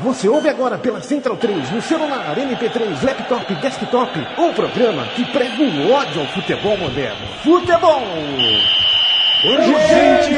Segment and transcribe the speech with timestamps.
[0.00, 5.62] Você ouve agora pela Central 3, no celular, MP3, laptop, desktop, um programa que prega
[5.62, 7.26] o ódio ao futebol moderno.
[7.42, 8.02] Futebol!
[9.44, 10.34] Urgente!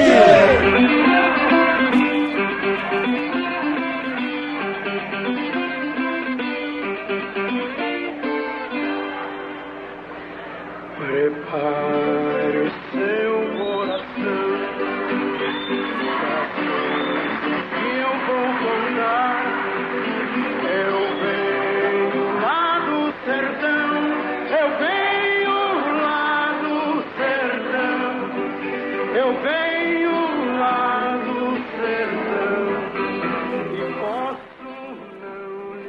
[10.98, 11.95] Prepare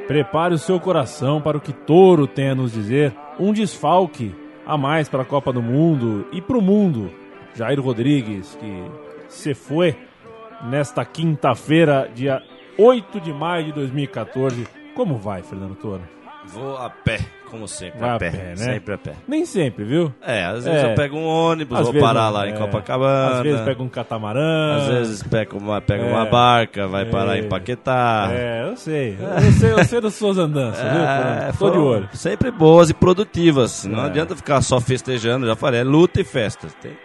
[0.08, 3.14] Prepare o seu coração para o que Toro tem a nos dizer.
[3.38, 4.34] Um desfalque
[4.66, 7.12] a mais para a Copa do Mundo e para o mundo.
[7.54, 8.84] Jair Rodrigues, que
[9.28, 9.94] se foi
[10.64, 12.42] nesta quinta-feira, dia
[12.78, 14.66] 8 de maio de 2014.
[14.94, 16.02] Como vai, Fernando Toro?
[16.46, 17.18] Vou a pé,
[17.50, 18.56] como sempre, Vai a a pé, pé, né?
[18.56, 19.12] sempre a pé.
[19.26, 20.12] Nem sempre, viu?
[20.22, 20.92] É, às vezes É.
[20.92, 22.50] eu pego um ônibus, Às vou parar não, lá é.
[22.50, 23.36] em Copacabana.
[23.36, 24.76] Às vezes pega um catamarã.
[24.76, 26.06] Às vezes pego uma, pego É.
[26.12, 27.40] uma barca, vai parar É.
[27.40, 28.28] em Paquetá.
[28.32, 29.16] É, eu sei.
[29.20, 30.90] Eu sei, eu sei das suas andanças, viu?
[31.00, 31.58] Fernando?
[31.58, 32.08] Tô de olho.
[32.12, 33.84] Sempre boas e produtivas.
[33.84, 34.06] Não É.
[34.06, 36.68] adianta ficar só festejando, já falei, é luta e festa.
[36.80, 36.96] Tem-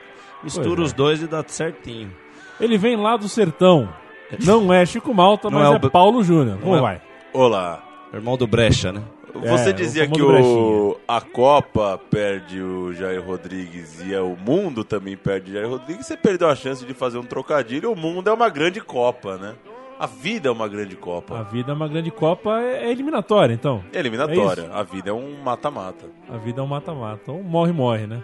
[0.44, 0.84] mistura Pois é.
[0.84, 2.12] os dois e dá certinho.
[2.60, 3.88] Ele vem lá do sertão.
[4.44, 6.58] Não é Chico Malta, Não mas é é, o Be- Paulo Júnior.
[6.60, 7.02] Como é- vai?
[7.34, 7.84] Olá.
[8.14, 9.02] Irmão do Brecha, né?
[9.42, 14.36] Você É, dizia o que o, a Copa perde o Jair Rodrigues e é o
[14.38, 16.06] mundo também perde o Jair Rodrigues.
[16.06, 17.92] Você perdeu a chance de fazer um trocadilho.
[17.92, 19.56] O mundo é uma grande Copa, né?
[20.00, 21.44] A vida é uma grande A Copa.
[21.44, 23.84] vida é uma grande Copa, é é eliminatória, então.
[23.94, 24.70] É eliminatória.
[24.74, 26.06] a vida é um mata-mata.
[26.30, 27.20] A vida é um mata-mata.
[27.24, 28.22] Então morre, morre, né?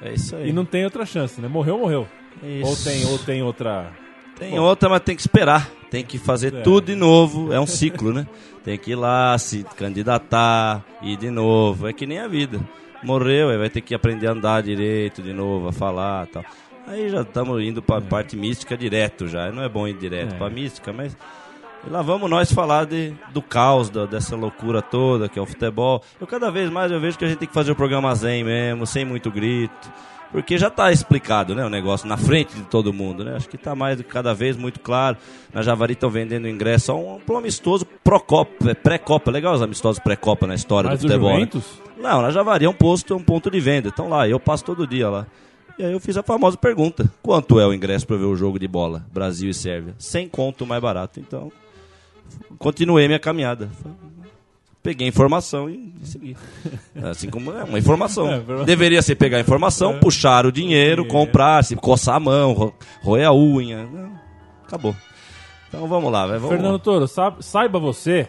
[0.00, 0.48] É isso aí.
[0.48, 1.48] E não tem outra chance, né?
[1.48, 2.06] Morreu, morreu.
[2.42, 2.70] Isso.
[2.70, 3.92] Ou tem, ou tem outra.
[4.38, 5.68] Tem outra, mas tem que esperar.
[5.90, 6.60] Tem que fazer É.
[6.62, 7.52] tudo de novo.
[7.52, 8.26] É um ciclo, né?
[8.64, 11.86] Tem que ir lá, se candidatar, ir de novo.
[11.88, 12.60] É que nem a vida.
[13.02, 16.44] Morreu, aí vai ter que aprender a andar direito de novo, a falar tal.
[16.86, 19.50] Aí já estamos indo para parte mística direto já.
[19.52, 20.38] Não é bom ir direto É.
[20.38, 21.16] para mística, mas
[21.86, 25.46] e lá vamos nós falar de, do caos, da- dessa loucura toda que é o
[25.46, 26.02] futebol.
[26.20, 28.44] Eu cada vez mais eu vejo que a gente tem que fazer o programa zen
[28.44, 29.90] mesmo, sem muito grito.
[30.32, 33.36] Porque já está explicado, né, o negócio na frente de todo mundo, né?
[33.36, 35.18] Acho que está mais cada vez muito claro.
[35.52, 37.86] Na Javari estão vendendo ingresso a um, um amistoso
[38.66, 39.30] é, pré-copa.
[39.30, 41.38] Legal os amistosos pré-copa na história Mas do do futebol.
[41.38, 41.48] né?
[41.98, 43.88] Não, na Javari é um posto, é um ponto de venda.
[43.88, 45.26] Então lá, eu passo todo dia lá.
[45.78, 48.58] E aí eu fiz a famosa pergunta: quanto é o ingresso para ver o jogo
[48.58, 49.94] de bola, Brasil e Sérvia?
[49.98, 51.20] Sem conto mais barato.
[51.20, 51.52] Então,
[52.58, 53.70] continuei minha caminhada.
[54.82, 56.36] Peguei a informação e segui.
[57.10, 58.28] Assim como é uma informação.
[58.32, 58.64] É.
[58.64, 63.26] Deveria ser pegar a informação, puxar o dinheiro, comprar, se coçar a mão, ro- roer
[63.28, 63.88] a unha.
[64.66, 64.94] Acabou.
[65.68, 66.38] Então vamos lá, vai.
[66.38, 68.28] Vamos Fernando Toro, sabe- saiba você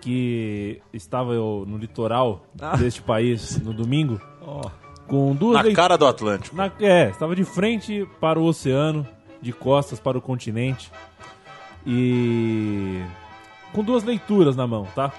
[0.00, 2.76] que estava eu no litoral Ah.
[2.76, 4.20] deste país no domingo
[5.08, 6.54] com duas Na leit- cara do Atlântico.
[6.54, 9.06] Na- é, estava de frente para o oceano,
[9.40, 10.90] de costas para o continente.
[11.86, 13.02] E.
[13.72, 15.12] com duas leituras na mão, tá?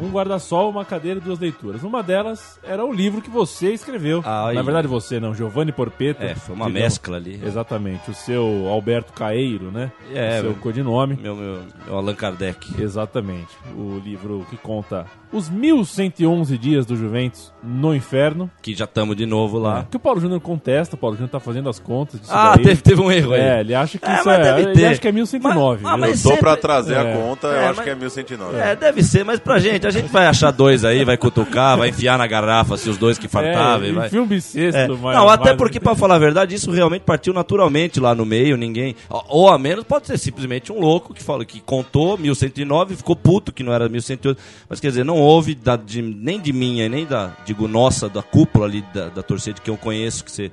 [0.00, 1.82] Um guarda-sol, uma cadeira e duas leituras.
[1.82, 4.22] Uma delas era o livro que você escreveu.
[4.24, 4.54] Ai.
[4.54, 6.24] Na verdade, você não, Giovanni Porpeta.
[6.24, 6.82] É, foi uma digamos.
[6.82, 7.40] mescla ali.
[7.44, 9.92] Exatamente, o seu Alberto Caeiro, né?
[10.12, 11.16] É, o seu meu- codinome.
[11.20, 12.80] Meu, meu, meu Allan Kardec.
[12.82, 13.50] Exatamente.
[13.76, 18.50] O livro que conta os 1111 dias do Juventus no inferno.
[18.60, 19.86] Que já estamos de novo lá.
[19.90, 22.64] Que o Paulo Júnior contesta, o Paulo Júnior tá fazendo as contas disso Ah, daí.
[22.64, 23.40] teve, teve um erro aí.
[23.40, 24.42] É, ele acha que É, isso mas é.
[24.42, 24.86] deve Ele ter.
[24.86, 25.82] acha que é 1109.
[25.82, 26.98] Mas- ah, mas Tô sempre- pra trazer É.
[26.98, 28.58] a conta, É, eu acho mas- que é 1109.
[28.58, 31.88] É, deve ser, mas pra gente, a gente vai achar dois aí, vai cutucar, vai
[31.88, 34.06] enfiar na garrafa se os dois que é, vai...
[34.06, 34.78] enfia um bissexto.
[34.78, 34.88] É.
[34.88, 38.24] mais- Não, até mais- porque, pra falar a verdade, isso realmente partiu naturalmente lá no
[38.26, 38.94] meio, ninguém.
[39.08, 42.96] Ou- Ou a menos pode ser simplesmente um louco que falou que contou 1109 e
[42.96, 44.38] ficou puto que não era 1108.
[44.68, 48.22] Mas quer dizer, não houve da- de- nem de minha, nem da, digo, nossa, da
[48.22, 50.50] cúpula ali da, da torcida que eu conheço, que você.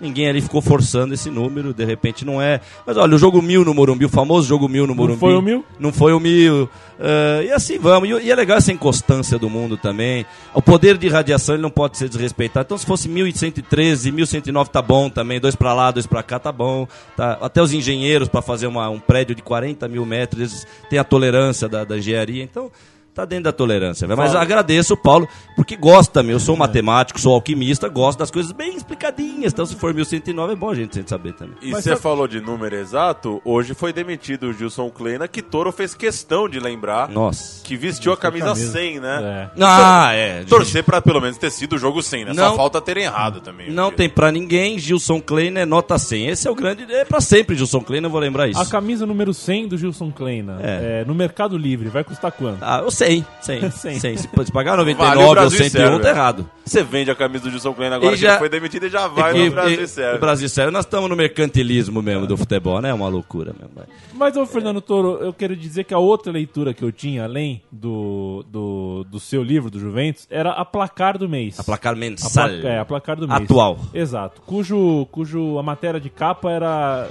[0.00, 2.60] Ninguém ali ficou forçando esse número, de repente não é.
[2.84, 5.20] Mas olha, o jogo mil no Morumbi, o famoso jogo mil no Morumbi.
[5.20, 5.64] foi o mil?
[5.78, 6.68] Não foi o mil.
[6.98, 8.08] Ah, e assim vamos.
[8.08, 10.26] E, e é legal essa inconstância do mundo também.
[10.52, 12.64] O poder de radiação ele não pode ser desrespeitado.
[12.66, 15.38] Então, se fosse 1113, 1109 tá bom também.
[15.38, 16.88] Dois pra lá, dois pra cá tá bom.
[17.16, 17.38] Tá.
[17.40, 21.04] Até os engenheiros para fazer uma- um prédio de 40 mil metros, eles têm a
[21.04, 22.42] tolerância da, da engenharia.
[22.42, 22.72] Então.
[23.14, 24.16] Tá dentro da tolerância, velho.
[24.18, 26.36] mas agradeço o Paulo, porque gosta, meu.
[26.36, 29.52] Eu sou matemático, sou alquimista, gosto das coisas bem explicadinhas.
[29.52, 31.54] Então, se for 1109, é bom a gente sempre saber também.
[31.60, 35.94] E você falou de número exato, hoje foi demitido o Gilson Kleina, que Toro fez
[35.94, 37.62] questão de lembrar Nossa.
[37.62, 38.72] que vestiu a camisa, camisa.
[38.72, 39.50] 100, né?
[39.58, 39.62] É.
[39.62, 40.44] Ah, é.
[40.44, 42.32] Torcer pra pelo menos ter sido o jogo 100, né?
[42.32, 43.70] Não- Só falta terem errado também.
[43.70, 46.28] Não porque- tem pra ninguém, Gilson Kleina é nota 100.
[46.28, 46.84] Esse é o grande.
[46.90, 48.58] É pra sempre, Gilson Kleina, eu vou lembrar isso.
[48.58, 51.02] A camisa número 100 do Gilson Kleina, É.
[51.02, 52.62] é, no Mercado Livre, vai custar quanto?
[52.62, 53.24] Ah, eu sei, 100.
[53.40, 53.70] 100.
[53.70, 54.16] 100.
[54.16, 56.50] Se se pagar Vale o 99 ou Brasil 101, serve, tá errado.
[56.64, 59.08] Você vende a camisa do Gilson Kleina agora E que já- foi demitido e já
[59.08, 60.16] vai E- no Brasil e- serve.
[60.16, 62.90] O Brasil sério, nós estamos no mercantilismo mesmo do futebol, né?
[62.90, 63.72] É uma loucura mesmo.
[64.14, 67.62] Mas, ô Fernando Toro, eu quero dizer que a outra leitura que eu tinha, além
[67.70, 71.58] do, do, do seu livro, do Juventus, era a placar do mês.
[71.58, 72.48] A placar A mensal.
[72.48, 73.40] pla- é, a placar do mês.
[73.42, 73.78] Atual.
[73.92, 74.40] Exato.
[74.42, 77.08] Cujo, cujo a matéria de capa era.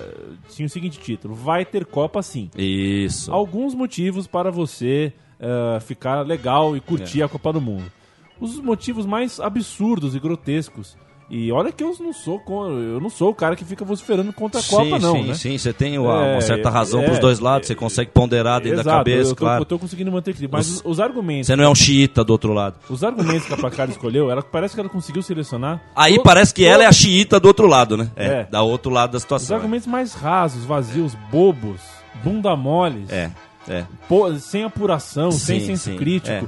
[0.50, 2.50] tinha o seguinte título: Vai ter Copa sim.
[2.58, 3.32] Isso.
[3.34, 5.12] Alguns motivos para você
[5.42, 6.82] eh, ficar legal e É.
[6.82, 7.92] curtir a Copa do Mundo.
[8.40, 10.96] Os motivos mais absurdos e grotescos.
[11.34, 14.60] E olha que eu não sou eu não sou o cara que fica vociferando contra
[14.60, 15.34] a Copa, sim, não, sim, né?
[15.34, 15.58] sim.
[15.58, 18.76] Você tem uma, É, uma certa razão é, pros dois lados, você consegue ponderar dentro
[18.78, 19.62] da Exato, cabeça, eu tô, claro.
[19.62, 20.58] eu tô conseguindo manter equilíbrio.
[20.58, 21.48] Mas Os- os, os argumentos.
[21.48, 22.76] Você não é um xiita do outro lado.
[22.90, 25.82] Os argumentos que a placar escolheu, ela, parece que ela conseguiu selecionar.
[25.96, 28.12] Aí parece que ela é a xiita do outro lado, né?
[28.18, 28.44] É, É.
[28.52, 29.56] da outro lado da Os situação.
[29.56, 31.80] argumentos mais rasos, vazios, bobos,
[32.22, 33.32] bunda moles, É,
[33.68, 33.86] é.
[34.08, 36.48] pô- sem apuração, sem Sim, senso sim, crítico.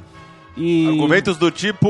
[0.56, 0.86] E...
[0.88, 1.88] Argumentos do tipo,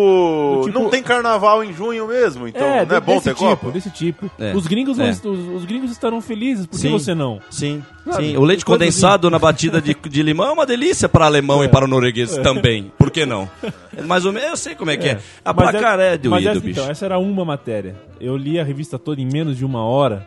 [0.61, 3.33] Do tipo- Não tem carnaval em junho mesmo, então é, não é bom desse ter
[3.35, 3.71] tipo, Copa?
[3.71, 4.31] desse tipo.
[4.39, 5.11] É, Os, gringos é.
[5.11, 6.91] vão- os, os gringos estarão felizes, por que Sim.
[6.93, 7.41] você não?
[7.49, 8.37] Sim, Sabe, sim.
[8.37, 11.67] O leite coisa condensado na batida de, de limão é uma delícia para alemão e
[11.67, 12.89] para o norueguês também.
[12.97, 13.49] Por que não?
[13.97, 15.19] É mais ou menos, eu sei como é que é.
[15.43, 16.79] A Mas placar é, doído, mas essa, bicho.
[16.79, 17.97] Então, essa era uma matéria.
[18.17, 20.25] Eu li a revista toda em menos de uma hora.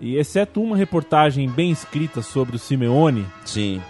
[0.00, 3.80] E exceto uma reportagem bem escrita sobre o Simeone, Sim.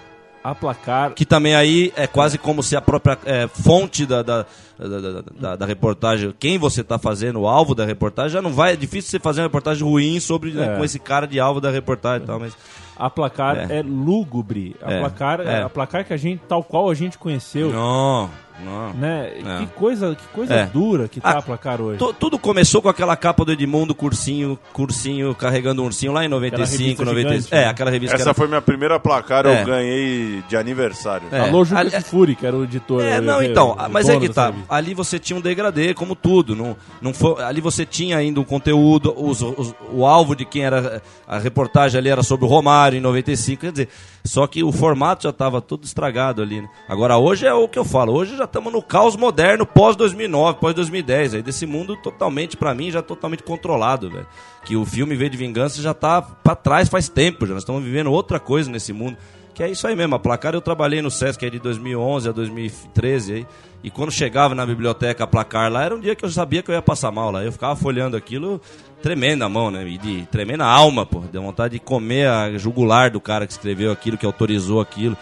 [0.50, 1.12] A placar.
[1.14, 4.46] Que também aí é quase como se a própria é, fonte da, da,
[4.78, 8.72] da, da- da- reportagem, quem você está fazendo, o alvo da reportagem, já não vai.
[8.72, 10.78] É difícil você fazer uma reportagem ruim sobre né, É.
[10.78, 12.56] com esse cara de alvo da reportagem e tal, mas.
[12.98, 13.78] A placar É.
[13.78, 14.74] é, lúgubre.
[14.82, 15.62] A É, placar é.
[15.62, 17.70] a placar que a gente, tal qual a gente conheceu.
[17.70, 18.30] Não,
[18.64, 18.92] não.
[18.94, 19.32] Né?
[19.44, 19.58] É.
[19.58, 20.66] Que coisa, que coisa É.
[20.66, 21.98] dura que tá Ah, a placar hoje.
[21.98, 26.28] Tu- tudo começou com aquela capa do Edmundo, cursinho, cursinho, carregando um ursinho lá em
[26.28, 27.44] 95, revista 96.
[27.44, 27.70] gigante, É, né?
[27.70, 29.60] aquela revista que Essa era- foi minha primeira placar, É.
[29.62, 31.28] eu ganhei de aniversário.
[31.32, 31.40] É.
[31.40, 33.02] Alô, Juca Ali- Kifuri, que era o editor.
[33.02, 34.46] É, não, o- então, o mas é que tá.
[34.46, 34.74] revista.
[34.74, 36.54] Ali você tinha um degradê, como tudo.
[36.56, 40.62] Não, não foi, ali você tinha ainda um conteúdo, os- os- o alvo de quem
[40.64, 41.02] era.
[41.26, 43.88] A reportagem ali era sobre o Romário em 95, quer dizer.
[44.26, 46.60] Só que o formato já estava todo estragado ali.
[46.60, 46.68] né?
[46.88, 48.12] Agora, hoje é o que eu falo.
[48.12, 51.34] Hoje já estamos no caos moderno pós-2009, pós-2010.
[51.34, 54.26] Aí desse mundo totalmente, pra mim, já totalmente controlado, velho.
[54.64, 57.46] Que o filme V de Vingança já tá pra trás faz tempo.
[57.46, 59.16] Já nós estamos vivendo outra coisa nesse mundo.
[59.56, 63.32] Que é isso aí mesmo, a placar eu trabalhei no Sesc de 2011 a 2013
[63.32, 63.46] aí,
[63.82, 66.70] e quando chegava na biblioteca a placar lá, era um dia que eu sabia que
[66.70, 67.42] eu ia passar mal lá.
[67.42, 68.60] Eu ficava folhando aquilo,
[69.02, 69.86] tremenda mão, né?
[69.86, 71.20] E de tremenda alma, pô.
[71.20, 75.16] Deu vontade de comer a jugular do cara que escreveu aquilo, que autorizou aquilo.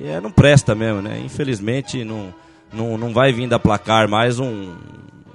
[0.00, 1.20] E é, não presta mesmo, né?
[1.24, 2.34] Infelizmente não,
[2.72, 4.74] não, não vai vir da placar mais um,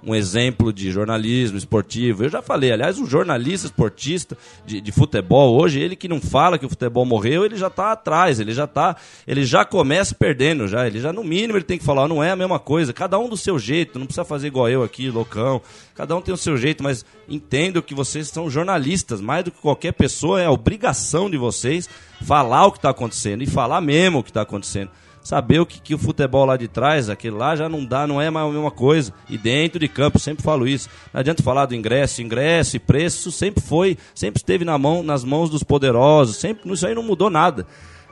[0.06, 2.24] um exemplo de jornalismo esportivo.
[2.24, 6.60] Eu já falei, aliás, um jornalista esportista de, de futebol hoje, ele que não fala
[6.60, 10.68] que o futebol morreu, ele já está atrás, ele já tá, ele já começa perdendo
[10.68, 13.18] já, ele já no mínimo ele tem que falar, não é a mesma coisa, cada
[13.18, 15.62] um do seu jeito, não precisa fazer igual eu aqui, loucão.
[15.96, 19.62] Cada um tem o seu jeito, mas entendo que vocês são jornalistas, mais do que
[19.62, 21.90] qualquer pessoa, é a obrigação de vocês
[22.24, 24.92] falar o que está acontecendo e falar mesmo o que está acontecendo
[25.26, 28.22] saber o que, que o futebol lá de trás, aquele lá já não dá, não
[28.22, 29.12] é mais a mesma coisa.
[29.28, 30.88] E dentro de campo, sempre falo isso.
[31.12, 35.24] Não adianta falar do ingresso, ingresso e preço sempre foi, sempre esteve na mão, nas
[35.24, 37.66] mãos dos poderosos, sempre, isso aí não mudou nada.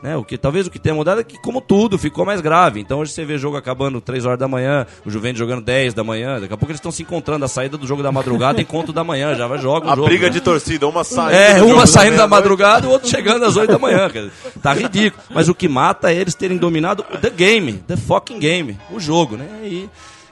[0.04, 0.18] Né?
[0.18, 2.82] O que, talvez o que tenha mudado é que, como tudo, ficou mais grave.
[2.82, 6.04] Então hoje você vê jogo acabando 3 horas da manhã, o Juventus jogando 10 da
[6.04, 8.92] manhã, daqui a pouco eles estão se encontrando, a saída do jogo da madrugada, encontro
[8.92, 10.08] da manhã, já vai joga o A jogo.
[10.10, 10.30] briga né?
[10.34, 11.32] de torcida, uma saindo.
[11.34, 12.30] É, uma saindo da meia-noite.
[12.30, 14.08] madrugada, o outro chegando às 8 da manhã.
[14.10, 14.30] dizer,
[14.62, 15.24] Tá ridículo.
[15.30, 19.38] Mas o que mata é eles terem dominado the game, the fucking game, o jogo,
[19.38, 19.48] né?
[19.64, 19.90] E,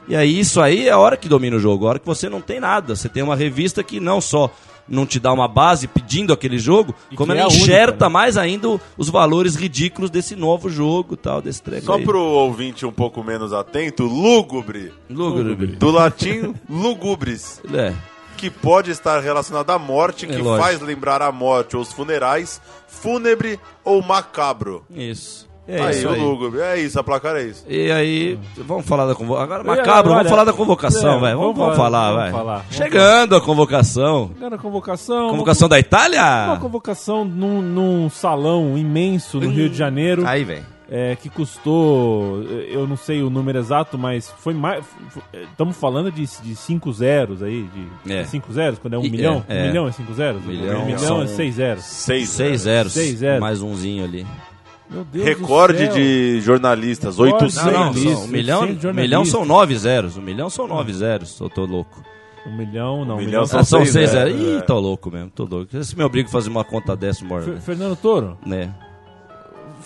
[0.10, 2.28] e aí isso aí é a hora que domina o jogo, a hora que você
[2.28, 2.94] não tem nada.
[2.94, 4.52] Você tem uma revista que não só
[4.92, 7.64] não te dá uma base pedindo aquele jogo, E como que ela é a única,
[7.64, 8.12] enxerta né?
[8.12, 12.04] mais ainda os valores ridículos desse novo jogo tal, desse treco Só aí.
[12.04, 14.94] pro ouvinte um pouco menos atento, lúgubre.
[15.10, 15.68] Lúgubre.
[15.68, 17.62] Do latim, lugubres.
[17.74, 17.94] É.
[18.38, 20.58] que pode estar relacionada à morte, que É lógico.
[20.66, 24.84] faz lembrar a morte ou os funerais, fúnebre ou macabro.
[24.90, 25.48] Isso.
[25.76, 26.20] É aí, isso o aí.
[26.20, 26.60] lúgubre.
[26.62, 27.64] É isso, a placar é isso.
[27.68, 29.44] E aí, vamos falar da convocação.
[29.44, 31.36] Agora, E macabro, olha, vamos falar da convocação, é, vai.
[31.36, 32.32] Vamos, vamos falar, vamos vai.
[32.32, 34.32] falar, vamos Chegando a convocação.
[34.42, 35.30] Era a convocação.
[35.30, 36.58] Convocação da Uma Itália?
[36.60, 40.26] convocação num, num salão imenso no Rio de Janeiro.
[40.28, 40.64] Aí vem.
[40.90, 44.84] é, que custou, eu não sei o número exato, mas foi mais.
[45.34, 47.66] Estamos falando de, de cinco zeros aí,
[48.06, 48.26] de É.
[48.26, 49.44] cinco zeros, quando é um E- milhão?
[49.48, 49.64] é, é.
[49.64, 50.44] Um milhão é cinco zeros?
[50.44, 51.84] Milhão um milhão é seis zeros.
[51.86, 52.30] Seis.
[52.30, 52.92] Seis zeros.
[52.92, 53.40] Seis zeros.
[53.40, 54.26] Mais umzinho ali.
[54.92, 55.94] Meu Deus Recorde do céu.
[55.96, 57.46] de jornalistas, Recorde.
[57.46, 57.66] 800.
[57.66, 60.18] Não, não, são, um milhão, 800 um milhão são nove zeros.
[60.18, 61.40] Um milhão são nove zeros.
[61.40, 62.04] Eu tô louco.
[62.46, 63.16] Um milhão, não.
[63.16, 64.48] Um milhão milhão são são seis seis zeros, zeros.
[64.56, 64.62] Ih, é.
[64.62, 65.84] tô louco mesmo, tô louco.
[65.84, 67.44] Se me obriga a fazer uma conta dessa, mora.
[67.44, 68.74] Fer- Fernando Toro, Né?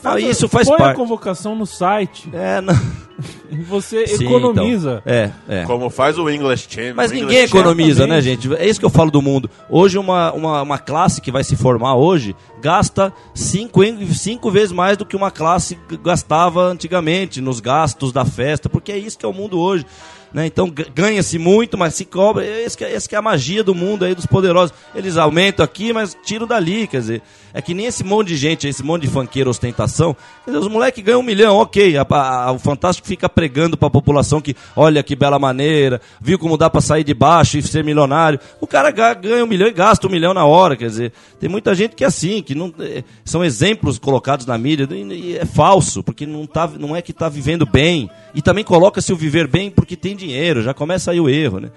[0.06, 0.96] Ah, isso faz põe a parte.
[0.98, 2.30] convocação no site.
[2.34, 2.74] É, não.
[3.50, 5.02] e Você Sim, economiza.
[5.06, 5.14] então.
[5.14, 5.32] É,
[5.62, 5.64] é.
[5.66, 6.94] Como faz o English Champion.
[6.96, 8.54] Mas ninguém English economiza, né, gente?
[8.56, 9.50] É isso que eu falo do mundo.
[9.70, 13.82] Hoje, uma, uma, uma classe que vai se formar hoje gasta cinco,
[14.14, 18.98] cinco vezes mais do que uma classe gastava antigamente, nos gastos da festa, porque é
[18.98, 19.86] isso que é o mundo hoje.
[20.36, 20.48] Né?
[20.48, 22.46] Então ganha-se muito, mas se cobra.
[22.46, 24.76] Esse que, é, esse que é a magia do mundo aí dos poderosos.
[24.94, 26.88] Eles aumentam aqui, mas tiram dali.
[26.88, 27.22] Quer dizer,
[27.54, 30.14] é que nem esse monte de gente, esse monte de funkeiro ostentação.
[30.46, 31.96] Dizer, os moleques ganham um milhão, ok.
[31.98, 36.58] A- a- o Fantástico fica pregando pra população que, olha que bela maneira, viu como
[36.58, 38.38] dá pra sair de baixo e ser milionário.
[38.60, 40.76] O cara ga- ganha um milhão e gasta um milhão na hora.
[40.76, 42.74] Quer dizer, tem muita gente que é assim, que não.
[42.78, 44.96] é, são exemplos colocados na mídia e,
[45.32, 48.10] e é falso, porque não, tá, não é que tá vivendo bem.
[48.34, 50.25] E também coloca-se o viver bem porque tem dinheiro,
[50.62, 51.70] já começa aí o erro, né?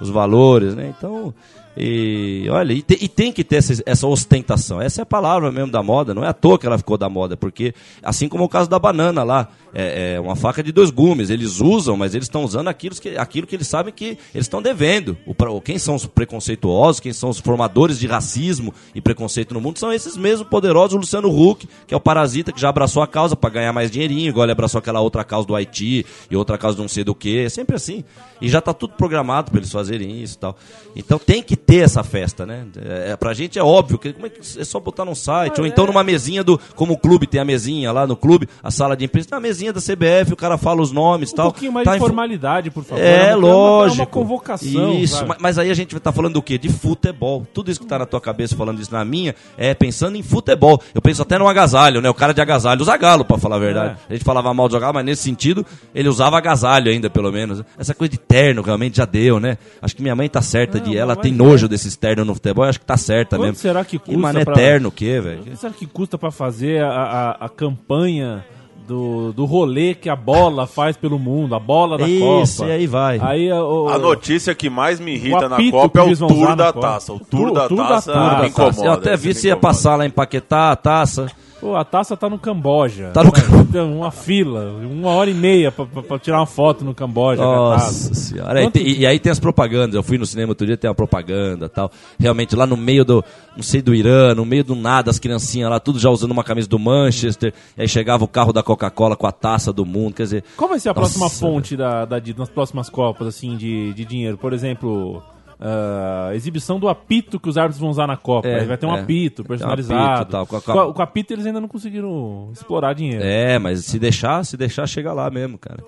[0.00, 0.94] Os valores, né?
[0.96, 1.34] Então.
[1.76, 4.80] E olha, e, te- e tem que ter essa, essa ostentação.
[4.82, 6.12] Essa é a palavra mesmo da moda.
[6.12, 7.72] Não é à toa que ela ficou da moda, porque
[8.02, 11.30] assim como o caso da banana lá, é, é uma faca de dois gumes.
[11.30, 14.60] Eles usam, mas eles estão usando aquilo que, aquilo que eles sabem que eles estão
[14.60, 15.16] devendo.
[15.24, 19.78] O, quem são os preconceituosos, quem são os formadores de racismo e preconceito no mundo,
[19.78, 20.94] são esses mesmos poderosos.
[20.94, 23.90] O Luciano Huck, que é o parasita que já abraçou a causa para ganhar mais
[23.90, 27.04] dinheirinho, igual ele abraçou aquela outra causa do Haiti e outra causa de não sei
[27.04, 27.38] do que.
[27.38, 28.02] É sempre assim.
[28.40, 30.56] E já tá tudo programado para eles fazerem isso e tal.
[30.96, 32.64] Então tem que ter essa festa, né?
[32.84, 35.66] É, pra gente é óbvio que como é, que é só botar num site, ou
[35.66, 36.58] então numa mesinha do.
[36.74, 39.72] Como o clube tem a mesinha lá no clube, a sala de imprensa, na mesinha
[39.72, 41.46] da CBF, o cara fala os nomes e Um tal.
[41.52, 43.02] pouquinho mais Tá de formalidade, por favor.
[43.02, 44.00] é, uma- lógico.
[44.00, 44.92] É uma convocação.
[44.94, 45.28] Isso, sabe?
[45.28, 46.58] ma- mas aí a gente tá falando do quê?
[46.58, 47.46] De futebol.
[47.52, 50.80] Tudo isso que tá na tua cabeça falando isso na minha é pensando em futebol.
[50.94, 52.08] Eu penso até no agasalho, né?
[52.10, 53.96] O cara de agasalho usa galo, pra falar a verdade.
[54.08, 54.10] É.
[54.10, 57.62] A gente falava mal do agasalho, mas nesse sentido, ele usava agasalho ainda, pelo menos.
[57.78, 59.58] Essa coisa de terno realmente já deu, né?
[59.80, 61.34] Acho que minha mãe tá certa Não, de ela mas tem é.
[61.60, 63.56] Nojo desses ternos no futebol, eu acho que tá certa Quanto mesmo.
[63.58, 65.40] será que E custa mané pra- terno o quê, velho?
[65.40, 68.44] O que será que custa pra fazer a, a, a campanha
[68.86, 72.70] do, do rolê que a bola faz pelo mundo, a bola da Isso, Copa?
[72.70, 73.18] e aí vai.
[73.22, 77.12] Aí, o, A notícia que mais me irrita na Copa é o tour da taça.
[77.12, 78.42] O O tour tour- da tour da taça taça.
[78.42, 78.84] me incomoda.
[78.84, 81.30] eu até vi se ia passar lá em Paquetá a taça.
[81.60, 83.10] Pô, a taça tá no Camboja.
[83.12, 83.30] Tá no
[83.70, 87.42] Tem Uma fila, uma hora e meia pra, pra- pra tirar uma foto no Camboja.
[87.42, 88.60] Nossa senhora.
[88.60, 89.94] E, Quanto- tem- e aí tem as propagandas.
[89.94, 91.90] Eu fui no cinema outro dia, tem uma propaganda tal.
[92.18, 93.22] Realmente lá no meio do,
[93.54, 96.42] não sei, do Irã, no meio do nada, as criancinhas lá, tudo já usando uma
[96.42, 97.52] camisa do Manchester.
[97.76, 100.14] E aí chegava o carro da Coca-Cola com a taça do mundo.
[100.14, 103.56] Quer dizer, Qual vai ser a Nossa, próxima fonte da, da nas próximas Copas, assim,
[103.56, 104.38] de, de dinheiro?
[104.38, 105.22] Por exemplo,
[105.60, 108.48] ah, exibição do apito que os árbitros vão usar na Copa.
[108.48, 109.00] É, vai ter um é.
[109.00, 110.12] apito personalizado.
[110.22, 113.22] apito, tal, com a- Com a- Com o apito eles ainda não conseguiram explorar dinheiro.
[113.22, 115.84] É, mas se deixar, se deixar, chega lá mesmo, cara.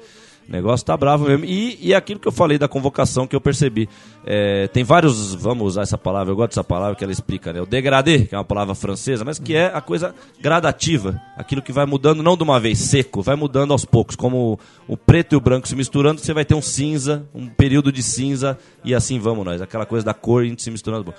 [0.49, 1.45] O negócio tá bravo mesmo.
[1.45, 3.89] E, e aquilo que eu falei da convocação que eu percebi.
[4.27, 7.61] É, tem vários, vamos usar essa palavra, eu gosto dessa palavra que ela explica, né?
[7.63, 11.21] O degradê, que é uma palavra francesa, mas que é a coisa gradativa.
[11.37, 14.17] Aquilo que vai mudando, não de uma vez seco, vai mudando aos poucos.
[14.17, 17.91] Como o, preto e o branco se misturando, você vai ter um cinza, um período
[17.93, 19.63] de cinza, e assim vamos nós.
[19.63, 21.05] Aquela coisa da cor se misturando.
[21.05, 21.15] Bom,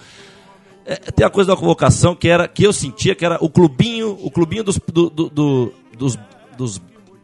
[0.86, 4.18] é, tem a coisa da convocação que era que eu sentia que era o clubinho,
[4.22, 6.20] o clubinho dos, do- do- do- dos,
[6.58, 6.82] dos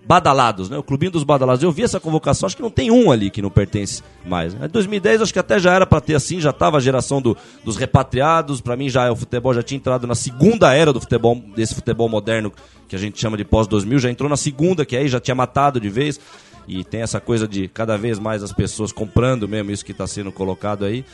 [0.09, 0.77] badalados, né?
[0.79, 1.61] O clubinho dos badalados.
[1.61, 4.55] Eu vi essa convocação, acho que não tem um ali que não pertence mais.
[4.55, 7.37] Em 2010 acho que até já era para ter assim, já tava a geração do-
[7.63, 8.59] dos repatriados.
[8.59, 12.09] Para mim já o futebol já tinha entrado na segunda era do futebol, desse futebol
[12.09, 12.51] moderno
[12.87, 15.35] que a gente chama de pós 2000, já entrou na segunda, que aí já tinha
[15.35, 16.19] matado de vez.
[16.67, 20.07] E tem essa coisa de cada vez mais as pessoas comprando mesmo isso que está
[20.07, 21.05] sendo colocado aí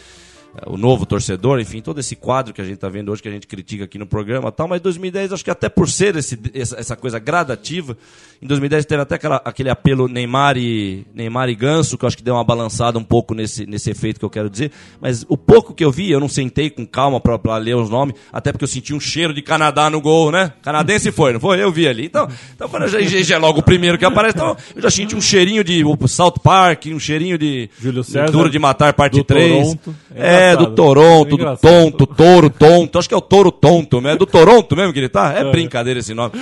[0.66, 3.32] o novo torcedor, enfim, todo esse quadro que a gente está vendo hoje, que a
[3.32, 6.40] gente critica aqui no programa e tal, mas 2010, acho que até por ser esse,
[6.54, 7.98] essa, coisa gradativa,
[8.42, 12.18] em 2010 teve até aquela, aquele apelo Neymar e, Neymar e Ganso, que eu acho
[12.18, 14.72] que deu uma balançada um pouco nesse, nesse efeito que eu quero dizer,
[15.02, 18.16] mas o pouco que eu vi, eu não sentei com calma para ler os nomes,
[18.32, 20.54] até porque eu senti um cheiro de Canadá no gol, né?
[20.62, 21.62] Canadense foi, não foi?
[21.62, 22.06] Eu vi ali.
[22.06, 25.22] Então, então já, já- é logo o primeiro que aparece, então eu já senti um
[25.22, 29.52] cheirinho de South Park, um cheirinho de Júlio César, Duro de Matar parte do 3.
[29.52, 29.96] Toronto.
[30.16, 30.68] É, É, do.
[30.75, 31.62] Toronto, do Engraçado.
[31.62, 33.00] tonto, touro tonto.
[33.00, 34.14] Acho que é o touro tonto, né?
[34.14, 35.34] É do Toronto mesmo que ele tá?
[35.34, 36.34] É brincadeira esse nome.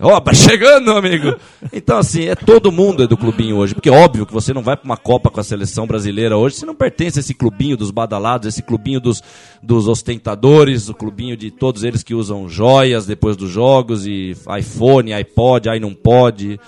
[0.00, 1.34] Ó, tá chegando, amigo.
[1.72, 3.74] Então, assim, é todo mundo é do clubinho hoje.
[3.74, 6.56] Porque é óbvio que você não vai pra uma Copa com a seleção brasileira hoje
[6.56, 9.22] se não pertence a esse clubinho dos badalados, esse clubinho dos,
[9.62, 15.12] dos ostentadores, o clubinho de todos eles que usam joias depois dos jogos e iPhone,
[15.12, 16.60] iPod, aí não pode.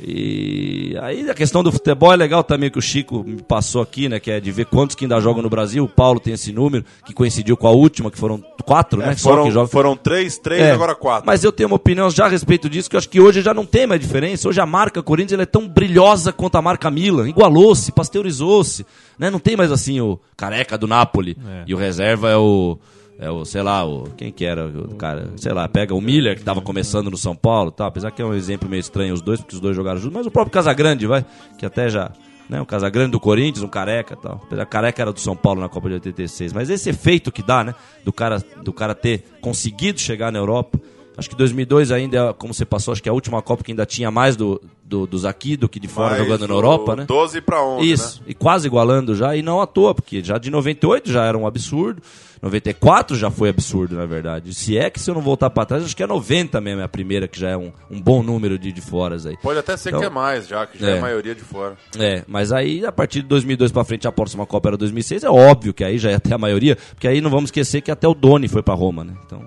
[0.00, 4.08] E aí a questão do futebol é legal também que o Chico me passou aqui,
[4.08, 4.20] né?
[4.20, 5.84] Que é de ver quantos que ainda jogam no Brasil.
[5.84, 9.06] O Paulo tem esse número, que coincidiu com a última, que foram quatro, né?
[9.16, 9.68] Só que Foram, jogam.
[9.68, 11.26] foram três, três, É, agora quatro.
[11.26, 13.52] Mas eu tenho uma opinião já a respeito disso, que eu acho que hoje já
[13.52, 14.48] não tem mais diferença.
[14.48, 17.28] Hoje a marca Corinthians ela é tão brilhosa quanto a marca Milan.
[17.28, 18.86] Igualou-se, pasteurizou-se.
[19.18, 19.30] Né?
[19.30, 21.36] Não tem mais assim o careca do Napoli.
[21.66, 22.78] E o reserva é o.
[23.18, 24.04] É o, sei lá, o.
[24.16, 24.66] Quem que era?
[24.66, 27.86] O cara, sei lá, pega o Miller, que tava começando no São Paulo, tá?
[27.86, 30.26] Apesar que é um exemplo meio estranho os dois, porque os dois jogaram juntos, mas
[30.26, 31.26] o próprio Casagrande, vai,
[31.58, 32.12] que até já.
[32.48, 34.38] Né, o Casagrande do Corinthians, um careca tal.
[34.48, 36.52] Que careca era do São Paulo na Copa de 86.
[36.54, 37.74] Mas esse efeito que dá, né?
[38.04, 40.80] Do cara, do cara ter conseguido chegar na Europa.
[41.18, 43.84] Acho que 2002 ainda, como você passou, acho que é a última Copa que ainda
[43.84, 47.04] tinha mais do, do- dos aqui do que de fora Mas jogando na Europa, né?
[47.06, 48.26] 12 pra 11, Isso, né?
[48.28, 51.44] e quase igualando já, e não à toa, porque já de 98 já era um
[51.46, 52.00] absurdo,
[52.40, 54.54] 94 já foi absurdo, na verdade.
[54.54, 56.84] Se é que se eu não voltar pra trás, acho que é 90 mesmo, é
[56.84, 59.36] a primeira, que já é um, um bom número de, de foras aí.
[59.42, 60.98] Pode até ser Então- que é mais já, que já é, É.
[60.98, 61.76] a maioria de fora.
[61.98, 65.30] É, mas aí a partir de 2002 pra frente a próxima Copa era 2006, é
[65.30, 68.06] óbvio que aí já ia ter a maioria, porque aí não vamos esquecer que até
[68.06, 69.14] o Doni foi pra Roma, né?
[69.26, 69.42] Então,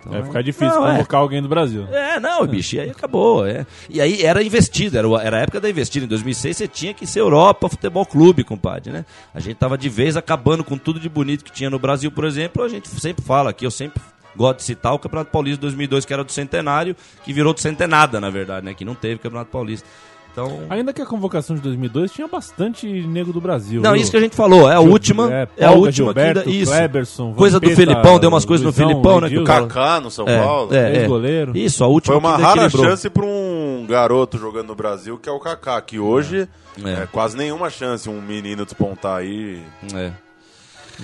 [0.00, 0.92] então Vai ficar difícil Não, é.
[0.92, 1.86] convocar alguém do Brasil.
[1.92, 3.46] é, não, bicho, e aí acabou.
[3.46, 3.66] É.
[3.88, 6.06] E aí era investido, era, era a época da investida.
[6.06, 9.04] Em 2006 você tinha que ser Europa Futebol Clube, compadre, né?
[9.34, 12.24] A gente tava de vez acabando com tudo de bonito que tinha no Brasil, por
[12.24, 12.62] exemplo.
[12.62, 14.00] A gente sempre fala aqui, eu sempre
[14.34, 17.60] gosto de citar o Campeonato Paulista de 2002, que era do centenário, que virou do
[17.60, 18.74] centenada, na verdade, né?
[18.74, 19.86] Que não teve Campeonato Paulista.
[20.32, 20.60] Então.
[20.70, 23.82] Ainda que a convocação de 2002 tinha bastante nego do Brasil.
[23.82, 24.00] Não, viu?
[24.02, 25.32] isso que a gente falou, é a Gil- última.
[25.32, 26.62] é, É, a última Gilberto, que ainda.
[26.62, 26.72] Isso.
[26.72, 29.28] Kleberson, Coisa do Filipão, deu umas coisas no Filipão, né?
[29.28, 30.74] Que o Kaká no São é, Paulo.
[30.74, 30.96] é, é.
[31.00, 31.52] Ex-goleiro.
[31.56, 35.32] Isso, a última Foi uma rara chance para um garoto jogando no Brasil, que é
[35.32, 36.48] o Kaká, que hoje
[36.84, 36.90] É.
[37.02, 37.08] é.
[37.10, 39.60] quase nenhuma chance um menino despontar aí.
[39.94, 40.12] É.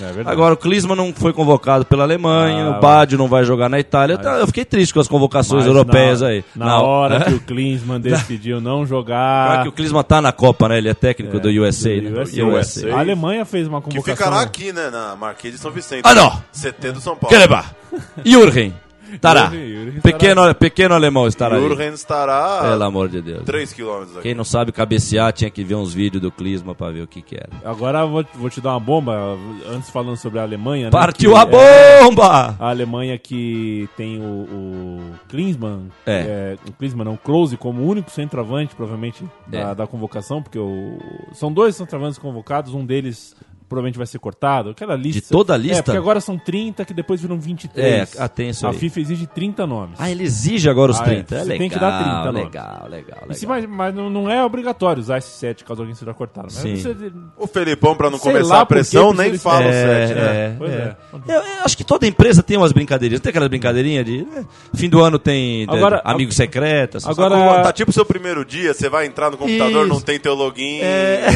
[0.00, 0.31] É.
[0.31, 3.79] Agora, o Klinsmann não foi convocado pela Alemanha, Ah, o Badio não vai jogar na
[3.81, 4.19] Itália.
[4.19, 6.45] Tá, Eu fiquei triste com as convocações Mas europeias na, aí.
[6.55, 6.85] Na Não.
[6.85, 7.21] hora É?
[7.25, 9.62] que o Klinsmann decidiu não jogar.
[9.62, 10.78] que o Klinsmann tá na Copa, né?
[10.78, 12.23] Ele é técnico do USA, do né?
[12.23, 12.45] USA.
[12.45, 12.95] USA.
[12.95, 14.17] A Alemanha fez uma Que convocação.
[14.17, 16.02] ficará aqui, né, na Marquês de São Vicente.
[16.04, 16.30] Ah, não!
[16.52, 17.35] CT do São Paulo.
[17.35, 17.75] Que levar?
[18.25, 18.75] Jürgen.
[19.17, 19.50] Estará.
[19.50, 21.63] Jürgen, Pequeno, pequeno alemão estará aí.
[21.63, 23.43] Jürgen estará Pelo amor de Deus.
[23.45, 24.23] 3 quilômetros aqui.
[24.23, 27.21] Quem não sabe cabecear tinha que ver uns vídeos do Klinsmann pra ver o que
[27.23, 27.50] que era.
[27.65, 29.37] Agora eu vou, vou te dar uma bomba.
[29.69, 30.85] Antes falando sobre a Alemanha.
[30.87, 32.57] né, Partiu que a é bomba!
[32.59, 36.57] a Alemanha que tem o, o Klinsmann, É.
[36.69, 39.75] o Klinsmann não, o Klose como único centroavante, provavelmente, da, É.
[39.75, 40.99] da convocação, porque o,
[41.33, 43.35] são dois centroavantes convocados, um deles
[43.69, 44.71] provavelmente vai ser cortado.
[44.71, 45.21] Aquela lista.
[45.21, 45.79] De toda a lista?
[45.79, 48.15] É, porque agora são 30, que depois viram 23.
[48.17, 48.79] É, ah, tem isso A aí.
[48.79, 49.97] FIFA exige 30 nomes.
[49.99, 51.07] Ah, ele exige agora os Ah, é.
[51.07, 51.35] 30.
[51.35, 52.45] É, Você legal, tem que dar 30 nomes.
[52.45, 53.69] legal, legal, E se- legal.
[53.69, 56.47] mas mas não, é obrigatório usar esse 7 caso alguém seja cortado.
[56.47, 56.76] Mas Sim.
[56.76, 56.97] você-
[57.37, 60.23] O Felipão, pra não Sei começar a pressão, nem de- fala o É, 7, né?
[60.23, 60.75] é, Pois é.
[60.76, 60.97] é.
[61.29, 63.21] Eu, eu acho que toda empresa tem umas brincadeirinhas.
[63.21, 64.25] Tem aquela brincadeirinha de.
[64.25, 66.97] né, fim do ano tem é, Agora- amigo secreto.
[66.99, 67.63] essas Agora-.
[67.63, 69.95] Tá tipo o seu primeiro dia, você vai entrar no computador, Isso.
[69.95, 70.81] não tem teu login.
[70.81, 71.26] é.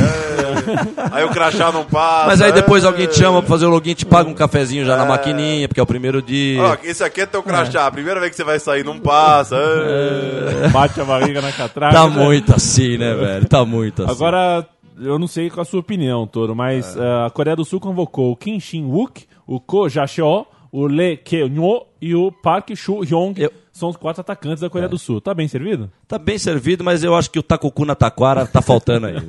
[1.12, 2.19] Aí o crachá não passa.
[2.26, 2.86] Mas aí depois é.
[2.86, 5.80] alguém te chama pra fazer o login, te paga um cafezinho já na maquininha, porque
[5.80, 6.62] é o primeiro dia.
[6.62, 7.86] Ó, esse aqui é teu crachá.
[7.86, 9.56] A primeira vez que você vai sair não passa.
[9.56, 10.68] é.
[10.68, 11.94] Bate a barriga na catraca.
[11.94, 13.46] Tá muito assim, né, velho?
[13.46, 14.12] Tá muito assim.
[14.12, 14.66] Agora,
[14.98, 18.30] eu não sei qual a sua opinião, Toro, mas eh, a Coreia do Sul convocou
[18.32, 23.34] o Kim Shin-wook, o Ko Ja-cheo, o Lee Keo-nyo e o Park Shu-hyung.
[23.36, 25.20] Eu- São os quatro atacantes da Coreia do Sul.
[25.20, 25.90] Tá bem servido?
[26.06, 29.16] Tá bem servido, mas eu acho que o Takuku na Taquara tá faltando aí.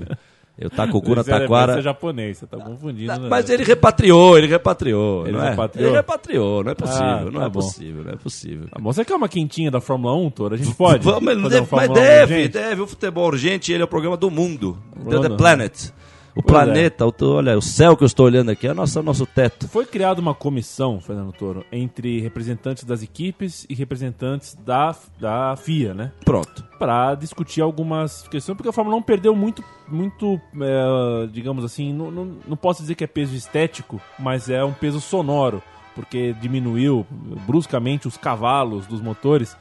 [0.62, 0.74] velho.
[0.74, 1.72] O Takuku na Taquara.
[1.74, 3.20] esse é japonês, você tá confundindo.
[3.20, 3.28] né?
[3.30, 5.28] Mas ele repatriou, ele repatriou.
[5.28, 5.50] Ele não é?
[5.52, 5.88] repatriou?
[5.88, 7.50] Ele repatriou, não é possível, Ah, não tá é bom.
[7.52, 8.68] possível, não é possível.
[8.70, 10.56] Tá bom, você quer uma quentinha da Fórmula 1, Toro?
[10.56, 11.04] A gente pode?
[11.04, 12.50] Vamos, deve, um mas Fórmula 1 deve, urgente?
[12.54, 12.82] deve.
[12.82, 14.78] O futebol urgente, ele é o programa do mundo.
[15.10, 15.38] The, Mundo.
[15.38, 15.90] Planet.
[16.36, 16.64] O Pois é.
[16.66, 19.68] planeta, o, olha, o céu que eu estou olhando aqui é o nosso, nosso teto.
[19.68, 25.94] Foi criada uma comissão, Fernando Toro, entre representantes das equipes e representantes da, da FIA,
[25.94, 26.12] né?
[26.24, 26.64] Pronto.
[26.80, 32.10] para discutir algumas questões, porque a Fórmula 1 perdeu muito, muito é, digamos assim, não,
[32.10, 35.62] não, não posso dizer que é peso estético, mas é um peso sonoro,
[35.94, 37.06] porque diminuiu
[37.46, 39.56] bruscamente os cavalos dos motores.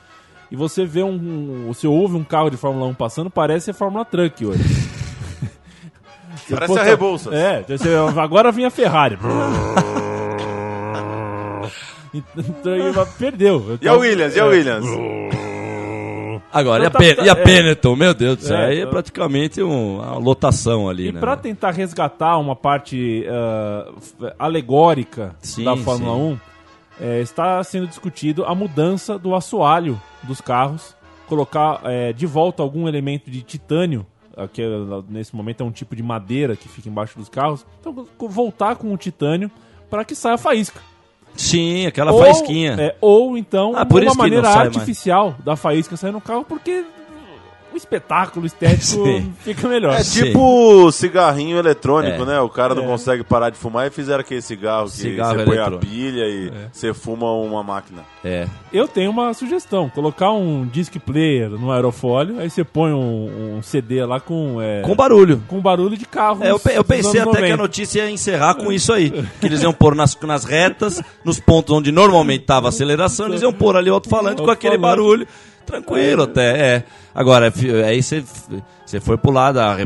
[0.51, 1.67] E você vê um.
[1.69, 4.63] Você ouve um carro de Fórmula 1 passando, parece a Fórmula Truck hoje.
[6.37, 7.33] Você, Parece a Rebouças.
[7.33, 7.89] É, você-
[8.21, 9.19] agora vem a Ferrari.
[12.13, 13.79] Então ele perdeu.
[13.81, 14.47] E a Williams, e a É.
[14.49, 14.87] Williams?
[16.53, 17.45] Agora, e a, Então tá- Pen- e a é.
[17.45, 21.13] Benetton, meu Deus do céu, É, aí é então- praticamente um- uma lotação ali, E
[21.13, 21.21] né?
[21.21, 26.21] pra tentar resgatar uma parte f- alegórica Sim, da Fórmula sim.
[26.21, 26.39] 1,
[27.01, 30.97] eh, está sendo discutido a mudança do assoalho dos carros,
[31.29, 34.05] colocar eh, de volta algum elemento de titânio,
[34.53, 34.67] que é,
[35.09, 38.93] nesse momento é um tipo de madeira que fica embaixo dos carros, então voltar com
[38.93, 39.51] o titânio
[39.89, 40.81] para que saia faísca.
[41.35, 42.73] Sim, aquela ou, faísquinha.
[42.81, 44.77] é, ou então Ah, por uma maneira sai mais.
[44.77, 46.85] artificial da faísca sair no carro, porque
[47.73, 49.33] o espetáculo estético Sim.
[49.41, 49.95] fica melhor.
[49.95, 50.25] É Sim.
[50.25, 52.27] tipo cigarrinho eletrônico, É.
[52.27, 52.41] né?
[52.41, 55.59] O cara não consegue parar de fumar e fizeram aquele cigarro que Cigarro você põe
[55.59, 58.03] a pilha e você fuma uma máquina.
[58.25, 58.47] É.
[58.73, 63.63] Eu tenho uma sugestão: colocar um disc player no aerofólio, aí você põe um, um
[63.63, 65.43] CD lá com, é, Com barulho.
[65.49, 66.43] com barulho de carro.
[66.45, 67.57] É, eu, eu pensei até que a 90.
[67.57, 69.11] notícia ia encerrar com isso aí.
[69.41, 73.41] Que eles iam pôr nas, nas retas, nos pontos onde normalmente tava a aceleração, eles
[73.43, 75.27] iam pôr ali o alto-falante com aquele barulho.
[75.71, 76.85] Tranquilo até, é.
[77.15, 77.53] Agora,
[77.87, 78.25] aí você
[78.91, 79.77] você foi pro lado, a,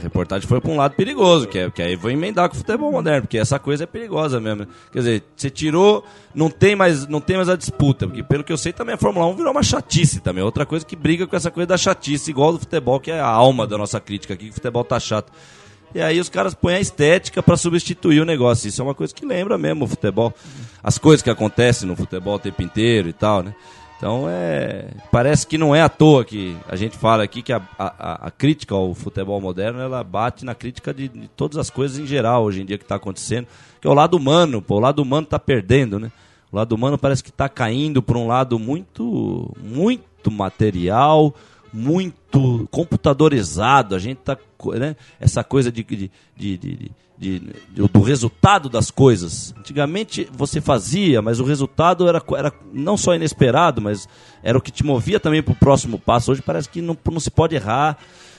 [0.00, 2.90] reportagem foi pra um lado perigoso, que, é, que aí vou emendar com o futebol
[2.90, 4.66] moderno, porque essa coisa é perigosa mesmo.
[4.90, 6.02] Quer dizer, você tirou,
[6.34, 8.98] não tem mais, não tem mais a disputa, porque pelo que eu sei também a
[8.98, 12.30] Fórmula 1 virou uma chatice também, outra coisa que briga com essa coisa da chatice,
[12.30, 14.98] igual do futebol, que é a alma da nossa crítica aqui, que o futebol tá
[14.98, 15.30] chato.
[15.94, 18.66] E aí os caras põem a estética pra substituir o negócio.
[18.66, 20.32] Isso é uma coisa que lembra mesmo o futebol.
[20.82, 23.54] As coisas que acontecem no futebol o tempo inteiro e tal, né?
[24.02, 24.88] Então é.
[25.12, 28.30] Parece que não é à toa que a gente fala aqui que a, a, a
[28.32, 32.42] crítica ao futebol moderno ela bate na crítica de, de todas as coisas em geral
[32.42, 33.46] hoje em dia que está acontecendo.
[33.80, 34.74] Que é o lado humano, pô.
[34.74, 36.10] O lado humano tá perdendo, né?
[36.50, 41.32] O lado humano parece que está caindo para um lado muito, muito material,
[41.72, 43.94] muito computadorizado.
[43.94, 44.36] A gente tá,
[44.78, 44.96] né?
[45.20, 46.56] Essa coisa de, de, de,
[47.18, 47.42] de-
[47.74, 49.54] do resultado das coisas.
[49.58, 54.08] Antigamente você fazia, mas o resultado era, era não só inesperado, mas
[54.42, 56.32] era o que te movia também para o próximo passo.
[56.32, 57.96] Hoje parece que não, não se pode errar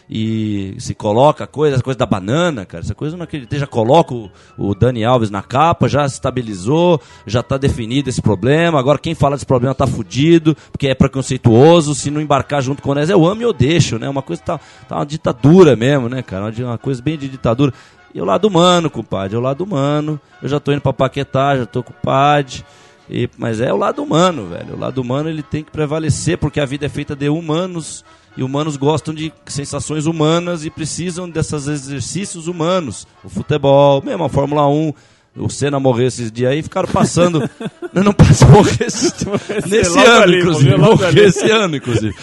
[0.10, 3.60] e se coloca a coisa, essa coisa da banana, cara, essa coisa eu não acreditei,
[3.60, 8.22] já coloca o, o Dani Alves na capa, já se estabilizou, já tá definido esse
[8.22, 12.82] problema, agora quem fala desse problema tá fudido, porque é preconceituoso, se não embarcar junto
[12.82, 15.76] com o Nes, eu amo e eu deixo, né, uma coisa tá, tá uma ditadura
[15.76, 17.74] mesmo, né, cara, uma, uma coisa bem de ditadura.
[18.14, 21.58] E o lado humano, compadre, é o lado humano, eu já tô indo pra Paquetá,
[21.58, 22.64] já tô com o Pad,
[23.10, 24.76] e, mas é o lado humano, velho.
[24.76, 28.04] O lado humano ele tem que prevalecer porque a vida é feita de humanos
[28.36, 33.08] e humanos gostam de sensações humanas e precisam desses exercícios humanos.
[33.24, 34.94] O futebol, mesmo a Fórmula 1.
[35.36, 37.50] O Senna morreu esses dias aí e ficaram passando.
[37.92, 39.14] não, não passou morrer esses-
[39.68, 40.78] nesse ano, ali, inclusive.
[40.78, 42.16] morreu Morreu esse ano, inclusive.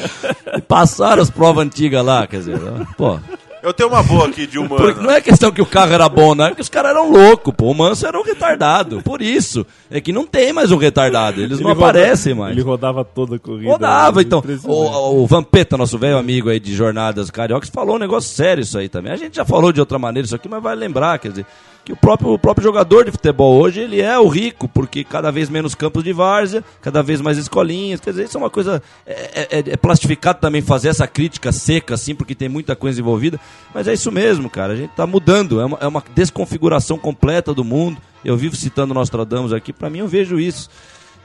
[0.57, 2.59] E passaram as provas antigas lá, quer dizer,
[2.96, 3.18] pô.
[3.62, 5.03] Eu tenho uma boa aqui de Porque humano.
[5.03, 6.46] não é questão que o carro era bom, não.
[6.46, 7.70] É que os caras eram loucos, pô.
[7.70, 9.03] O Manso era um retardado.
[9.03, 9.66] Por isso.
[9.90, 11.40] É que não tem mais um retardado.
[11.42, 12.53] Eles não Ele roda- aparecem mais.
[12.53, 13.68] Ele rodava toda a corrida.
[13.70, 14.42] Rodava, então.
[14.64, 18.79] O, o Vampeta, nosso velho amigo aí de Jornadas Cariocas, falou um negócio sério isso
[18.79, 19.12] aí também.
[19.12, 21.46] A gente já falou de outra maneira isso aqui, mas vai lembrar, quer dizer,
[21.85, 25.31] que o próprio, o próprio jogador de futebol hoje, ele é o rico, porque cada
[25.31, 28.83] vez menos campos de várzea, cada vez mais escolinhas, quer dizer, isso é uma coisa,
[29.07, 33.40] é, é- é plastificado também fazer essa crítica seca, assim, porque tem muita coisa envolvida,
[33.75, 37.55] mas é isso mesmo, cara, a gente tá mudando, é uma, é uma desconfiguração completa
[37.55, 40.69] do mundo, eu vivo citando Nostradamus aqui, pra mim eu vejo isso,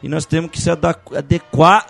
[0.02, 1.86] e nós temos que se adequar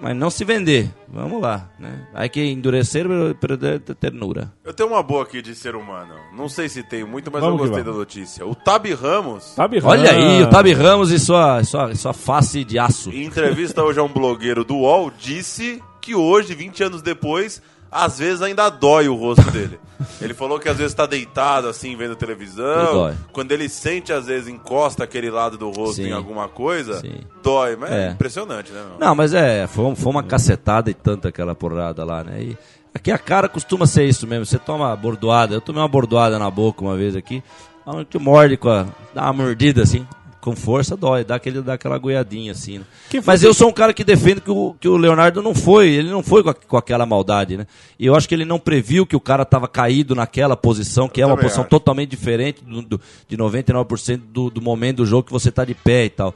[0.00, 0.90] mas não se vender.
[1.08, 2.06] Vamos lá, né?
[2.14, 3.06] Aí que endurecer
[3.40, 4.52] perder ternura.
[4.64, 6.14] Eu tenho uma boa aqui de ser humano.
[6.36, 8.46] Não sei se tem muito, mas Vamos eu gostei da notícia.
[8.46, 12.78] O Tabi Ramos, Sabe, Olha aí, o Tabi Ramos e sua, sua, sua face de
[12.78, 13.10] aço.
[13.10, 18.18] em entrevista hoje a um blogueiro do UOL, disse que hoje, 20 anos depois, às
[18.18, 19.78] vezes ainda dói o rosto dele.
[20.20, 22.94] Ele falou que às vezes tá deitado assim, vendo televisão.
[22.94, 23.14] dói.
[23.32, 26.08] Quando ele sente, às vezes, encosta aquele lado do rosto Sim.
[26.08, 27.20] em alguma coisa, Sim.
[27.42, 27.76] dói.
[27.76, 28.08] Mas é.
[28.08, 28.10] É.
[28.12, 28.98] impressionante, né, meu?
[28.98, 32.42] Não, mas é, foi, foi uma cacetada e tanta aquela porrada lá, né?
[32.42, 32.58] E
[32.94, 34.46] aqui a cara costuma ser isso mesmo.
[34.46, 35.54] Você toma bordoada.
[35.54, 37.42] Eu tomei uma bordoada na boca uma vez aqui.
[38.08, 38.86] Que morde com a.
[39.14, 40.06] dá uma mordida assim.
[40.40, 42.78] Com força dói, dá, aquele, dá aquela goiadinha assim.
[42.78, 42.84] né?
[43.26, 46.08] Mas eu sou um cara que defende que o, que o Leonardo não foi, ele
[46.10, 47.66] não foi com, a- com aquela maldade, né?
[47.98, 51.20] E eu acho que ele não previu que o cara tava caído naquela posição, que
[51.20, 51.70] é uma posição acho.
[51.70, 55.74] totalmente diferente do, do, de 99% do, do momento do jogo que você tá de
[55.74, 56.34] pé e tal.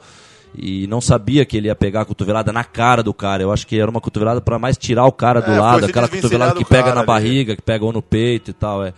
[0.57, 3.43] E não sabia que ele ia pegar a cotovelada na cara do cara.
[3.43, 6.07] Eu acho que era uma cotovelada para mais tirar o cara do É, lado, aquela
[6.07, 7.07] cotovelada que pega na ali.
[7.07, 8.85] barriga, que pega ou no peito e tal.
[8.85, 8.93] É.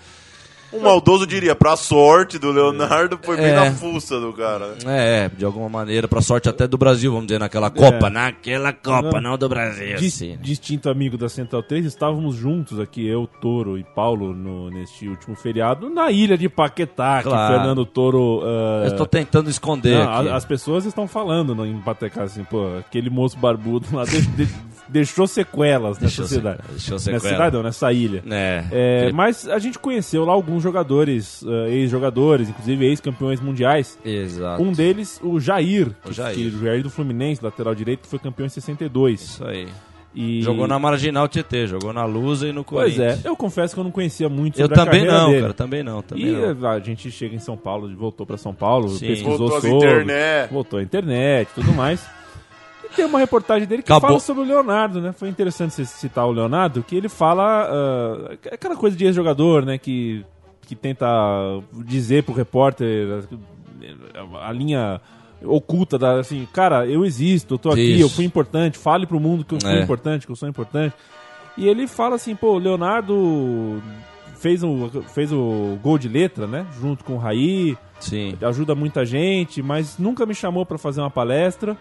[0.77, 3.55] Um maldoso diria, pra sorte do Leonardo, foi bem É.
[3.55, 4.75] na fuça do cara.
[4.83, 5.25] né?
[5.25, 8.09] É, de alguma maneira, pra sorte até do Brasil, vamos dizer, naquela Copa.
[8.09, 9.95] Naquela Copa, não do Brasil.
[9.97, 10.39] Dis- assim, né?
[10.41, 15.35] Distinto amigo da Central 3, estávamos juntos aqui, eu, Toro e Paulo, no, neste último
[15.35, 17.55] feriado, na ilha de Paquetá, que Claro.
[17.55, 18.41] Fernando Toro.
[18.43, 20.29] ah, Eu estou tentando esconder não, aqui.
[20.29, 24.21] a- as pessoas estão falando no, em Paquetá assim, pô, aquele moço barbudo lá de-
[24.21, 24.47] de-
[24.89, 26.57] deixou sequelas Deixou nessa cidade.
[26.57, 27.23] sequelas, deixou Nessa sequelas.
[27.23, 28.23] cidade, não, nessa ilha.
[28.29, 33.97] É, É, mas a gente conheceu lá alguns jogadores, ah, ex-jogadores, inclusive ex-campeões mundiais.
[34.03, 34.61] Exato.
[34.61, 36.35] Um deles, o Jair, O que- Jair.
[36.35, 39.21] que- o Jair do Fluminense, lateral direito, que foi campeão em 62.
[39.21, 39.67] Isso aí.
[40.15, 40.41] E...
[40.41, 43.23] Jogou na Marginal Tietê, jogou na Lusa e no Pois Corinthians.
[43.23, 45.41] é, eu confesso que eu não conhecia muito Eu sobre a também carreira não, dele.
[45.41, 46.69] cara, também não, também E não.
[46.69, 49.05] a gente chega em São Paulo, voltou pra São Paulo, Sim.
[49.07, 50.51] pesquisou Voltou sobre, internet.
[50.51, 52.03] voltou à internet, tudo mais.
[52.85, 54.07] E tem uma reportagem dele que Acabou.
[54.09, 55.11] fala sobre o Leonardo, né?
[55.11, 59.77] Foi interessante você citar o Leonardo, que ele fala ah, aquela coisa de ex-jogador, né?
[59.77, 60.25] Que,
[60.67, 61.07] que tenta
[61.85, 63.23] dizer pro repórter
[64.13, 64.99] a, a linha
[65.43, 68.01] oculta da assim, cara, eu existo, eu tô aqui, Isso.
[68.03, 69.81] eu fui importante, fale pro mundo que eu fui É.
[69.83, 70.93] importante, que eu sou importante.
[71.55, 73.81] E ele fala assim, pô, o Leonardo
[74.35, 76.65] fez o, fez o gol de letra, né?
[76.79, 78.35] Junto com o Raí, Sim.
[78.41, 81.77] ajuda muita gente, mas nunca me chamou pra fazer uma palestra.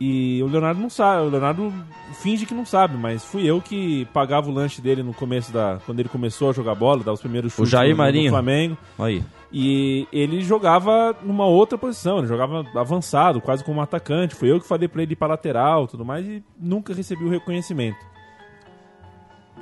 [0.00, 1.72] E o Leonardo não sabe, o Leonardo
[2.14, 5.78] finge que não sabe, mas fui eu que pagava o lanche dele no começo da.
[5.86, 8.30] Quando ele começou a jogar bola, dar os primeiros chutes Jair no, no Marinho.
[8.30, 8.76] Flamengo.
[8.98, 9.22] Aí.
[9.52, 14.34] E ele jogava numa outra posição, ele jogava avançado, quase como um atacante.
[14.34, 17.28] Foi eu que falei pra ele ir pra lateral tudo mais e nunca recebi o
[17.28, 18.11] reconhecimento.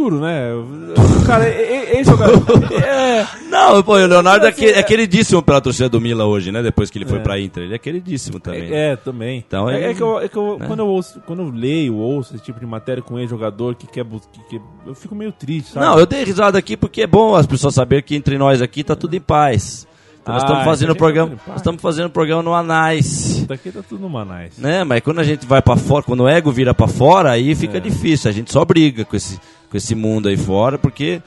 [0.01, 0.51] Duro, né?
[0.55, 2.41] O cara é, é, é jogador.
[2.73, 6.51] É, Não, pô, o Leonardo é, que- é é- queridíssimo pela torcida do Mila hoje,
[6.51, 6.63] né?
[6.63, 7.65] Depois que ele foi pra Inter.
[7.65, 8.73] Ele é queridíssimo também.
[8.73, 9.45] É, também.
[9.47, 10.67] Então, é, é que, eu, é que eu- né?
[10.67, 14.05] quando, eu ouço, quando eu leio, ouço esse tipo de matéria com ex-jogador que quer,
[14.33, 15.85] que, que- Eu fico meio triste, sabe?
[15.85, 18.83] Não, eu dei risada aqui porque é bom as pessoas saberem que entre nós aqui
[18.83, 19.87] tá tudo em paz.
[20.23, 22.55] Então nós Ah, estamos fazendo então a o programa, nós estamos fazendo o programa no
[22.55, 23.45] Anais.
[23.47, 24.57] Daqui tá tudo no Manais.
[24.59, 24.85] Né?
[24.85, 27.79] Mas quando a gente vai pra fora, quando o ego vira pra fora, aí fica
[27.79, 27.81] É.
[27.81, 28.29] difícil.
[28.31, 29.39] A gente só briga com esse,
[29.71, 31.23] com esse mundo aí fora, porque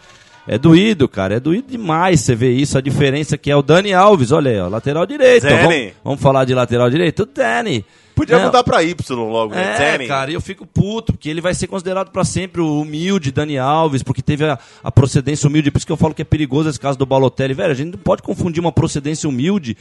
[0.48, 1.36] é doído, cara.
[1.36, 2.78] É doído demais você ver isso.
[2.78, 5.48] A diferença que é o Dani Alves, olha aí, ó, lateral direito.
[5.48, 7.24] Vamos, vamos falar de lateral direito?
[7.24, 7.84] O Dani.
[8.16, 8.46] Podia Né?
[8.46, 9.76] mudar pra Y logo, né?
[9.76, 10.08] É, Danny.
[10.08, 14.04] cara, eu fico puto, porque ele vai ser considerado pra sempre o humilde Dani Alves,
[14.04, 16.80] porque teve a, a procedência humilde, por isso que eu falo que é perigoso esse
[16.80, 17.54] caso do Balotelli.
[17.54, 19.76] Velho, a gente não pode confundir uma procedência humilde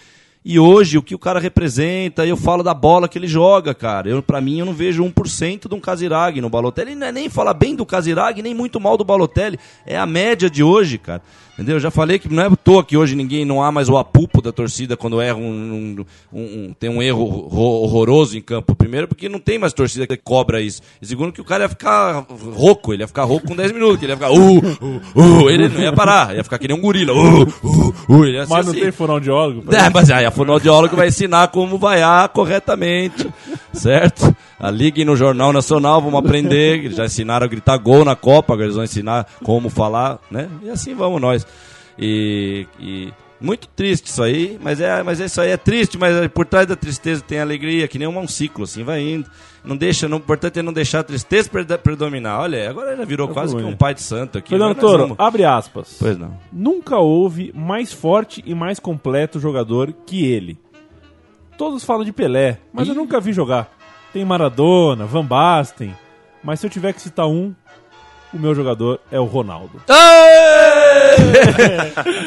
[0.44, 4.08] e hoje o que o cara representa, eu falo da bola que ele joga, cara.
[4.08, 6.96] Eu, pra mim, eu não vejo 1% de um Casirag no Balotelli.
[6.96, 9.56] Não é nem falar bem do Casirag, nem muito mal do Balotelli.
[9.86, 11.22] É a média de hoje, cara.
[11.54, 11.76] Entendeu?
[11.76, 13.98] Eu já falei que não é à toa que hoje ninguém não há mais o
[13.98, 18.74] apupo da torcida quando erra um, um- um- tem um erro horror- horroroso em campo.
[18.74, 20.80] Primeiro, porque não tem mais torcida que cobra isso.
[21.00, 24.02] E segundo, que o cara ia ficar rouco, ele ia ficar rouco com 10 minutos,
[24.02, 26.80] ele ia ficar uh, uh, uh, ele não ia parar, ia ficar que nem um
[26.80, 27.12] gorila.
[27.12, 28.80] Uh, uh, uh, Mas não assim.
[28.80, 29.74] tem fonoaudiólogo?
[29.74, 33.28] É, mas aí a fonoaudióloga vai ensinar como vaiar corretamente,
[33.74, 34.34] certo?
[34.58, 36.78] A liguem no Jornal Nacional, vamos aprender.
[36.84, 40.48] Eles já ensinaram a gritar gol na Copa, agora eles vão ensinar como falar, né?
[40.62, 41.41] E assim vamos nós.
[41.98, 46.46] E, e muito triste isso aí, mas é, mas isso aí é triste, mas por
[46.46, 49.28] trás da tristeza tem alegria, que nem um ciclo, assim, vai indo.
[49.64, 52.40] Não deixa, não, o importante é não deixar a tristeza predominar.
[52.40, 53.72] Olha, agora já virou Tá quase que ruim.
[53.72, 54.50] um pai de santo aqui.
[54.50, 55.96] Fernando Toro, vamos- abre aspas.
[55.98, 56.36] Pois não.
[56.52, 60.58] Nunca houve mais forte e mais completo jogador que ele.
[61.56, 62.96] Todos falam de Pelé, mas eu Ih.
[62.96, 63.70] nunca vi jogar.
[64.12, 65.94] Tem Maradona, Van Basten,
[66.42, 67.54] mas se eu tiver que citar um,
[68.32, 69.82] o meu jogador é o Ronaldo.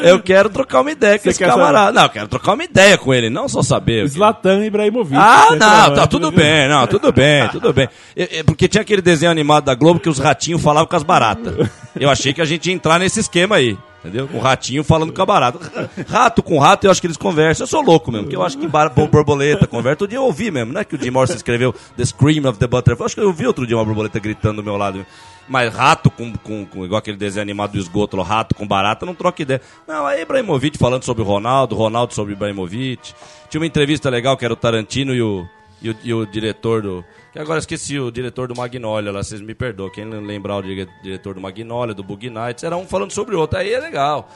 [0.03, 1.91] eu quero trocar uma ideia com Você esse camarada.
[1.91, 4.07] Não, eu quero trocar uma ideia com ele, não só saber.
[4.07, 5.15] Zlatan Ibrahimovic.
[5.19, 7.89] Ah, não, centroavante tá tudo do- bem, não, tudo bem, tudo bem.
[8.15, 11.03] É, é, porque tinha aquele desenho animado da Globo que os ratinhos falavam com as
[11.03, 11.67] baratas.
[11.99, 14.29] Eu achei que a gente ia entrar nesse esquema aí, entendeu?
[14.33, 15.59] O ratinho falando com a barata.
[16.07, 17.63] Rato com rato, eu acho que eles conversam.
[17.63, 19.95] Eu sou louco mesmo, porque eu acho que bar- borboleta conversa.
[20.03, 20.83] Outro dia eu ouvi mesmo, né?
[20.83, 23.01] Que o Jim Morrison escreveu The Scream of the Butterfly.
[23.01, 25.05] Eu acho que eu ouvi outro dia uma borboleta gritando do meu lado.
[25.47, 29.13] Mas rato com, com, com- igual aquele desenho animado do esgoto, rato com barata, não
[29.13, 29.61] troca ideia.
[29.87, 33.13] Não, aí Ibrahimovic falando sobre o Ronaldo, Ronaldo sobre Ibrahimovic.
[33.49, 35.47] Tinha uma entrevista legal que era o Tarantino e o,
[35.85, 37.03] e o, e o diretor do.
[37.31, 39.89] Que agora eu esqueci o diretor do Magnolia lá, vocês me perdoam.
[39.89, 43.35] Quem não lembrar o dire- diretor do Magnolia, do Bug Nights, era um falando sobre
[43.35, 43.57] o outro.
[43.59, 44.29] Aí é legal.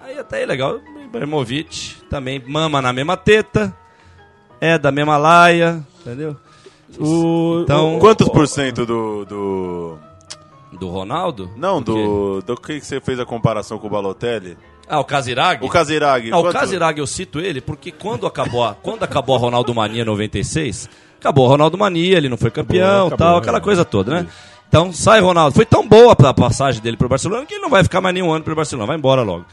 [0.00, 0.76] Aí até é legal.
[0.96, 3.76] O Ibrahimovic também mama na mesma teta,
[4.60, 6.36] é da mesma laia, entendeu?
[6.98, 9.24] O, Então- Quantos por cento do.
[9.24, 9.98] do...
[10.78, 11.50] Do Ronaldo?
[11.56, 12.40] Não, do.
[12.42, 14.56] Do que que você fez a comparação com o Balotelli?
[14.88, 15.64] Ah, o Casirag?
[15.64, 16.30] O Casirag.
[16.30, 20.04] Não, o Casirag eu cito ele porque quando acabou a, quando acabou a Ronaldo Mania
[20.04, 24.14] 96, acabou a Ronaldo Mania, ele não foi campeão, Acabou, tal, acabou, aquela coisa toda,
[24.14, 24.26] né?
[24.68, 25.54] Então sai Ronaldo.
[25.54, 28.32] Foi tão boa a passagem dele pro Barcelona que ele não vai ficar mais nenhum
[28.32, 29.46] ano pro Barcelona, vai embora logo.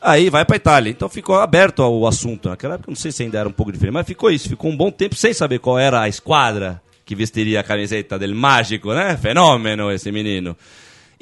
[0.00, 0.90] Aí vai pra Itália.
[0.90, 2.48] Então ficou aberto o assunto.
[2.48, 4.48] Naquela época, não sei se ainda era um pouco diferente, mas ficou isso.
[4.48, 8.34] Ficou um bom tempo sem saber qual era a esquadra que vestiria a camiseta del
[8.34, 9.16] mágico, né?
[9.16, 10.56] Fenômeno esse menino.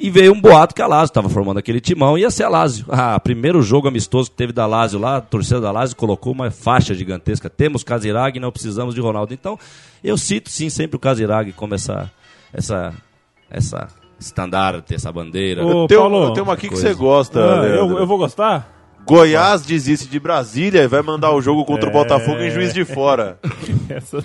[0.01, 2.49] E veio um boato que a Lazio estava formando aquele timão e ia ser a
[2.49, 2.85] Lazio.
[2.89, 6.49] Ah, primeiro jogo amistoso que teve da Lazio lá, a torcida da Lazio colocou uma
[6.49, 7.51] faixa gigantesca.
[7.51, 9.31] Temos Casirag, não precisamos de Ronaldo.
[9.31, 9.59] Então,
[10.03, 12.11] eu cito sim sempre o Casirag como essa
[12.51, 12.91] essa
[13.47, 15.63] essa estandarte, essa bandeira.
[15.63, 17.61] Ô, Eu tenho, Paulo, eu tenho uma aqui que você gosta.
[17.61, 18.80] Ah, eu, eu vou gostar?
[19.05, 21.93] Goiás desiste de Brasília e vai mandar o jogo contra o É.
[21.93, 23.37] Botafogo em Juiz de Fora.
[23.89, 24.17] Essa...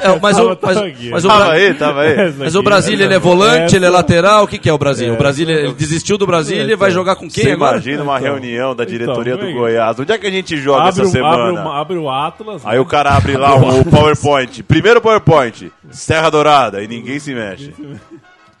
[0.00, 2.32] É, mas, Tava- o, mas, o Tava aí, tava aí.
[2.38, 4.76] Mas o Brasília ele é essa- volante, ele é lateral, o que, que é o
[4.78, 5.14] Brasília?
[5.14, 7.76] O Brasília ele desistiu do Brasília e vai jogar com quem Você agora?
[7.76, 9.54] imagina uma Então, reunião da diretoria então, do vem.
[9.60, 9.98] Goiás.
[9.98, 11.60] Onde é que a gente joga Abre, essa o- semana?
[11.60, 12.62] abre, o- abre o Atlas.
[12.66, 14.62] Aí o cara abre lá o PowerPoint.
[14.64, 17.72] Primeiro PowerPoint, Serra Dourada, e ninguém se mexe.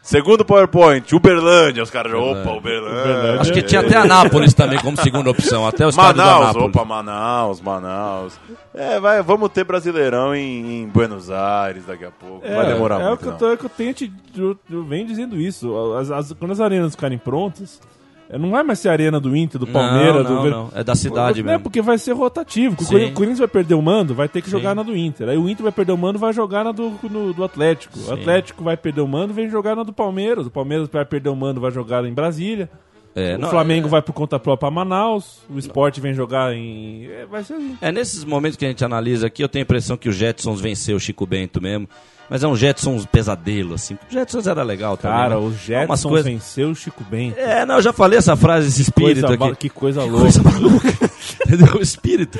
[0.04, 1.82] Segundo PowerPoint, Uberlândia.
[1.82, 3.00] Os caras, opa, Uberlândia.
[3.00, 3.40] Uberlândia.
[3.40, 6.68] Acho que tinha até Anápolis também como segunda opção, até o estado da Manaus, Anápolis.
[6.76, 8.40] opa, Manaus, Manaus.
[8.74, 12.46] É, vai, vamos ter Brasileirão em, em Buenos Aires daqui a pouco.
[12.46, 13.14] vai demorar é muito.
[13.14, 13.38] o que eu, não.
[13.38, 15.74] tô, é o que eu tenho te, eu, eu venho dizendo isso.
[15.94, 17.93] As- as- quando as arenas ficarem prontas, é,
[18.38, 20.82] não vai mais ser a arena do Inter, do Palmeiras, não, do Ver- não, é
[20.82, 21.62] da cidade Não, mesmo.
[21.62, 22.76] porque vai ser rotativo.
[22.80, 22.90] O Sim.
[22.92, 24.76] Cori- o Corinthians vai perder o mando, vai ter que jogar Sim.
[24.76, 25.28] na do Inter.
[25.28, 27.98] Aí o Inter vai perder o mando, vai jogar na do, no- do Atlético.
[28.08, 30.46] O Atlético vai perder o mando, vem jogar na do Palmeiras.
[30.46, 32.68] O Palmeiras vai perder o mando, vai jogar em Brasília.
[33.16, 35.38] É, o não, Flamengo vai por conta própria a Manaus.
[35.48, 37.06] O Sport vem jogar em.
[37.06, 37.78] é, vai ser assim.
[37.80, 40.60] É nesses momentos que a gente analisa aqui, eu tenho a impressão que o Jetsons
[40.60, 41.88] venceu o Chico Bento mesmo.
[42.30, 43.94] Mas é um Jetsons pesadelo, assim.
[43.94, 45.16] O Jetsons era legal também.
[45.16, 45.36] Cara, né?
[45.36, 47.38] o Umas Jetson coisas- venceu o Chico Bento.
[47.38, 49.56] É, não, eu já falei essa frase, esse espírito Coisa aqui.
[49.56, 50.20] que coisa louca.
[50.20, 50.88] Coisa maluca.
[51.46, 51.74] Entendeu?
[51.76, 52.38] O espírito.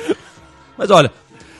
[0.77, 1.11] Mas olha,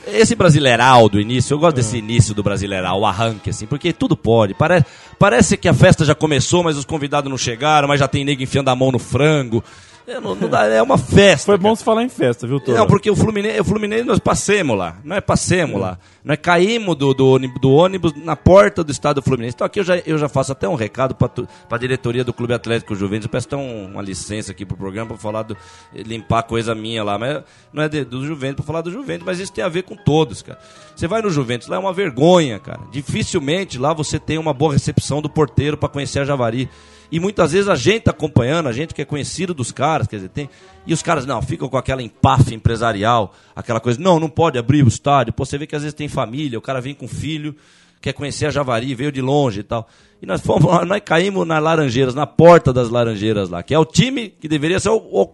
[0.06, 4.16] esse brasileiral do início, eu gosto desse início do brasileiral, o arranque, assim, porque tudo
[4.16, 4.54] pode.
[4.54, 4.86] Parece,
[5.18, 8.42] parece que a festa já começou, mas os convidados não chegaram, mas já tem nego
[8.42, 9.62] enfiando a mão no frango.
[10.06, 11.46] É, não- não dá- é uma festa.
[11.46, 11.76] Foi bom cara.
[11.76, 12.78] se falar em festa, viu, Toro?
[12.78, 14.96] Não, porque o Fluminense, o Fluminense nós passemos lá.
[15.02, 15.98] Nós passemos lá.
[16.24, 19.54] Nós caímos do, do, ônibus, do ônibus na porta do estado do Fluminense.
[19.56, 21.28] Então aqui eu já, eu já faço até um recado para
[21.70, 23.24] a diretoria do Clube Atlético Juventus.
[23.24, 25.56] Eu peço até um- uma licença aqui pro programa para falar do.
[25.92, 27.18] limpar coisa minha lá.
[27.18, 27.42] Mas
[27.72, 29.96] não é de- do Juventus para falar do Juventus, mas isso tem a ver com
[29.96, 30.58] todos, cara.
[30.94, 32.80] Você vai no Juventus, lá é uma vergonha, cara.
[32.92, 36.68] Dificilmente lá você tem uma boa recepção do porteiro para conhecer a Javari.
[37.10, 40.16] E muitas vezes a gente tá acompanhando, a gente que é conhecido dos caras, quer
[40.16, 40.50] dizer, tem.
[40.86, 44.84] E os caras não, ficam com aquela empafe empresarial, aquela coisa, não, não pode abrir
[44.84, 45.32] o estádio.
[45.32, 47.54] Pô, você vê que às vezes tem família, o cara vem com filho,
[48.00, 49.88] quer conhecer a Javari, veio de longe e tal.
[50.22, 53.78] E nós fomos lá, nós caímos nas Laranjeiras, na porta das Laranjeiras lá, que é
[53.78, 55.28] o time que deveria ser o, o,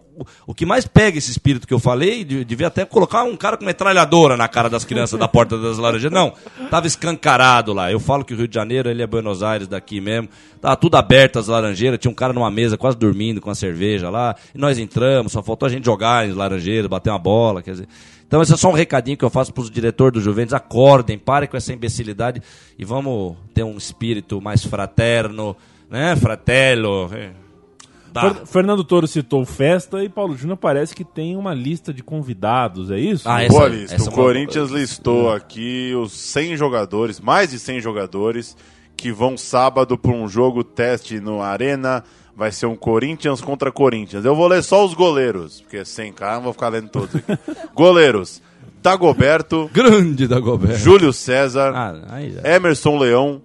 [0.47, 3.55] o que mais pega esse espírito que eu falei, de- devia até colocar um cara
[3.55, 6.13] com metralhadora na cara das crianças da porta das Laranjeiras.
[6.13, 6.33] Não,
[6.69, 7.89] tava escancarado lá.
[7.93, 10.27] Eu falo que o Rio de Janeiro, ele é Buenos Aires daqui mesmo.
[10.59, 14.09] Tava tudo aberto as Laranjeiras, tinha um cara numa mesa quase dormindo com a cerveja
[14.09, 14.35] lá.
[14.53, 17.87] E nós entramos, só faltou a gente jogar em Laranjeiras, bater uma bola, quer dizer.
[18.33, 20.55] Então esse é só um recadinho que eu faço para os diretores do Juventus.
[20.55, 22.41] Acordem, parem com essa imbecilidade
[22.79, 25.55] e vamos ter um espírito mais fraterno,
[25.87, 26.15] né?
[26.15, 27.11] Fratello.
[27.13, 27.29] é.
[28.11, 28.33] Tá.
[28.33, 32.89] Fer- Fernando Toro citou festa e Paulo Júnior parece que tem uma lista de convidados,
[32.89, 33.29] é isso?
[33.29, 33.95] Ah, essa- Boa lista.
[33.97, 38.57] essa o é uma- Corinthians listou aqui os 100 jogadores, mais de 100 jogadores,
[38.97, 42.03] que vão sábado para um jogo teste no Arena.
[42.35, 44.25] Vai ser um Corinthians contra Corinthians.
[44.25, 47.37] Eu vou ler só os goleiros, porque sem cara, não vou ficar lendo todos aqui.
[47.75, 48.41] goleiros:
[48.81, 50.77] Dagoberto, Grande da Gobert.
[50.77, 52.55] Júlio César, Ah, aí já.
[52.55, 53.41] Emerson Leão.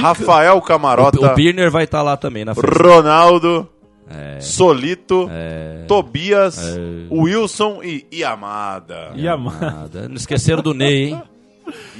[0.00, 2.78] Rafael O, Camarota, o Birner vai estar lá também na frente.
[2.80, 3.68] Ronaldo,
[4.40, 5.84] Solito, É.
[5.88, 6.78] Tobias,
[7.10, 9.12] Wilson e Yamada.
[9.16, 10.08] Yamada.
[10.08, 11.22] Não esqueceram do Ney, hein?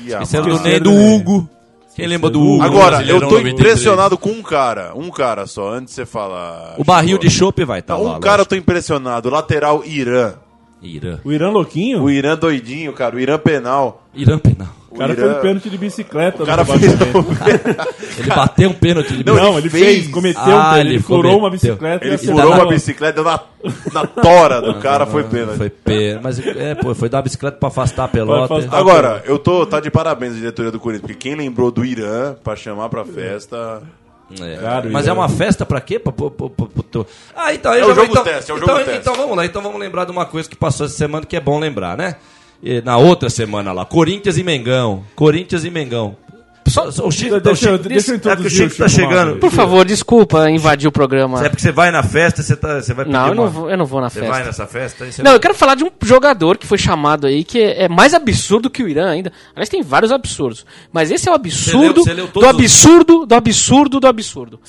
[0.06, 0.22] Yamada.
[0.24, 0.92] Esqueceram do Ney, do.
[0.92, 1.48] Hugo.
[1.94, 2.62] Quem lembra do do Hugo?
[2.62, 3.52] Agora, eu tô 93?
[3.52, 4.92] impressionado com um cara.
[4.94, 6.74] Um cara só, antes de você falar.
[6.78, 8.16] O barril de chopp vai estar lá.
[8.16, 9.28] um cara eu tô impressionado.
[9.28, 10.34] Lateral Irã.
[10.82, 11.18] Irã.
[11.24, 12.02] O Irã Louquinho?
[12.02, 13.16] O Irã doidinho, cara.
[13.16, 14.02] O Irã penal.
[14.14, 14.68] Irã penal.
[14.90, 16.42] O cara Irã- pênalti de bicicleta.
[16.42, 16.80] O cara fez.
[16.82, 17.26] rebaixamento.
[18.18, 20.08] Ele bateu um pênalti de Não, Não, ele fez, fez.
[20.08, 20.80] cometeu Ah, um pênalti.
[20.80, 23.40] ele Ele furou uma bicicleta Ele furou uma a- bicicleta deu na,
[23.94, 25.56] na tora do cara, foi pênalti.
[25.56, 26.22] Foi pênalti.
[26.22, 28.44] Mas é, pô, foi dar a bicicleta pra afastar a pelota.
[28.54, 28.76] afastar.
[28.78, 32.34] Agora, eu tô tá de parabéns a diretoria do Corinthians, porque quem lembrou do Irã
[32.44, 33.82] pra chamar pra festa.
[34.40, 34.56] É.
[34.56, 35.98] Cara, Mas é uma festa pra quê?
[35.98, 37.04] Pra, pra, pra, pra- pra- pra-
[37.36, 37.72] Ah, então...
[37.74, 39.00] É o vai- jogo então, teste, é o então, jogo teste.
[39.00, 41.40] Então vamos lá, então vamos lembrar de uma coisa que passou essa semana que é
[41.40, 42.16] bom lembrar, né?
[42.84, 45.04] Na outra semana lá, Corinthians e Mengão.
[45.16, 46.16] Corinthians e Mengão.
[46.68, 48.74] Só, só- o Chico, Deixa eu- o Chico, deixa eu é que o introduzir Chico
[48.74, 49.24] o tá Chico chegando.
[49.26, 49.40] Malta.
[49.40, 51.44] Por favor, desculpa invadir o programa.
[51.44, 53.50] É porque você vai na festa, você, tá, você vai pedir Não, eu não uma-
[53.50, 54.34] vou, eu não vou na Você festa.
[54.34, 55.10] vai nessa festa?
[55.10, 57.88] você Não, eu quero falar de um jogador que foi chamado aí, que é, é
[57.88, 59.32] mais absurdo que o Irã ainda.
[59.54, 60.64] Aliás, tem vários absurdos.
[60.92, 64.60] Mas esse é o absurdo você leu do todos os- absurdo, do absurdo, do absurdo.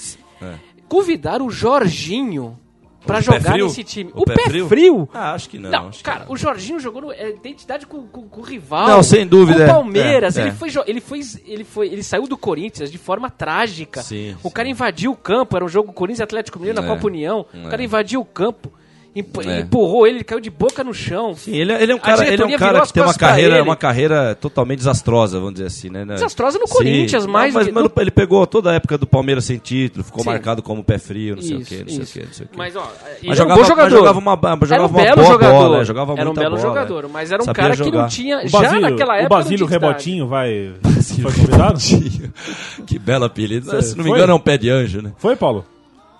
[0.88, 2.58] Convidar o Jorginho
[3.04, 4.12] pé jogar nesse time.
[4.14, 4.68] O O, pé pé, frio?
[4.68, 5.10] frio?
[5.14, 5.70] Ah, acho que não.
[5.70, 6.32] Não, acho que cara, não.
[6.34, 8.88] o Jorginho jogou no, é, identidade com, com, com o rival.
[8.88, 10.38] Não, sem dúvida, Com o Palmeiras.
[10.38, 10.54] É, ele, é.
[10.54, 14.02] Foi, jo- ele, foi, ele, foi, ele saiu do Corinthians de forma trágica.
[14.02, 14.54] Sim, o sim.
[14.54, 16.90] cara invadiu o campo, era um jogo Corinthians e Atlético Mineiro na É.
[16.90, 17.46] Copa União.
[17.54, 17.86] O cara É.
[17.86, 18.72] invadiu o campo,
[19.16, 19.60] emp- É.
[19.62, 21.34] empurrou ele, ele caiu de boca no chão.
[21.36, 23.76] Sim, ele, ele é um cara, ele é um cara que tem uma carreira, uma
[23.76, 26.06] carreira totalmente desastrosa, vamos dizer assim, né?
[26.06, 26.74] Desastrosa no Sim.
[26.74, 30.04] Corinthians, Não, mais mas, que- no- ele pegou toda a época do Palmeiras sem título,
[30.04, 30.30] ficou Sim.
[30.30, 32.46] marcado como pé frio, não sei o Isso, quê, não sei o quê, não sei
[32.46, 32.56] o quê.
[32.58, 32.92] Mas, ó, Mas
[33.24, 33.90] era um jogava- bom mas jogador.
[33.98, 35.54] jogava uma- jogava era um uma belo boa jogador.
[35.54, 37.08] bola, é, jogava era um belo bola, jogador, é.
[37.08, 38.02] mas era um Sabia cara que jogar.
[38.02, 38.38] não tinha.
[38.44, 39.26] O já Basílio, naquela época.
[39.26, 39.66] o Basílio.
[39.66, 40.74] Rebotinho vai.
[41.22, 41.80] Foi convidado?
[42.88, 43.70] Que belo apelido.
[43.70, 45.12] Cê- Se não me engano é um pé de anjo, né?
[45.18, 45.66] Foi, Paulo?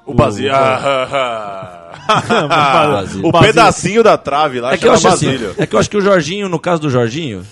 [0.06, 0.52] O Basílio.
[2.08, 3.28] Basílio.
[3.28, 5.28] o pedacinho da trave lá É que, eu acho assim,
[5.58, 7.46] é que eu acho que o Jorginho, no caso do Jorginho,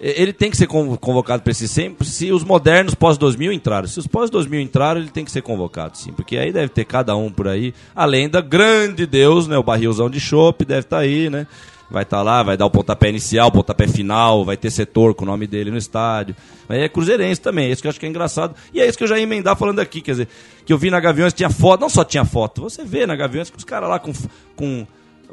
[0.00, 3.86] ele tem que ser con- convocado para esse sempre se os modernos pós-2000 entraram.
[3.88, 6.12] Se os pós-2000 entraram, ele tem que ser convocado, sim.
[6.12, 7.72] Porque aí deve ter cada um por aí.
[7.94, 9.56] Além da grande Deus, né?
[9.56, 11.46] O barrilzão de chopp deve estar aí, né?
[11.94, 15.22] Vai estar lá, vai dar o pontapé inicial, o pontapé final, vai ter setor com
[15.22, 16.34] o nome dele no estádio.
[16.68, 18.56] Mas é cruzeirense também, é isso que eu acho que é engraçado.
[18.72, 20.28] E é isso que eu já ia emendar falando aqui, quer dizer,
[20.66, 23.48] que eu vi na Gaviões tinha foto, não só tinha foto, você vê na Gaviões
[23.48, 24.12] que os caras lá com,
[24.56, 24.84] com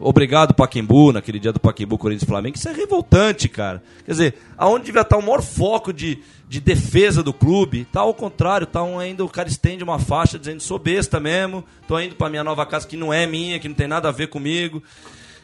[0.01, 2.57] Obrigado, Paquembu, naquele dia do Paquembu, Corinthians Flamengo.
[2.57, 3.83] Isso é revoltante, cara.
[4.05, 8.13] Quer dizer, aonde devia estar o maior foco de, de defesa do clube, tá ao
[8.13, 12.15] contrário, tá um, ainda o cara estende uma faixa dizendo sou besta mesmo, tô indo
[12.15, 14.81] pra minha nova casa que não é minha, que não tem nada a ver comigo.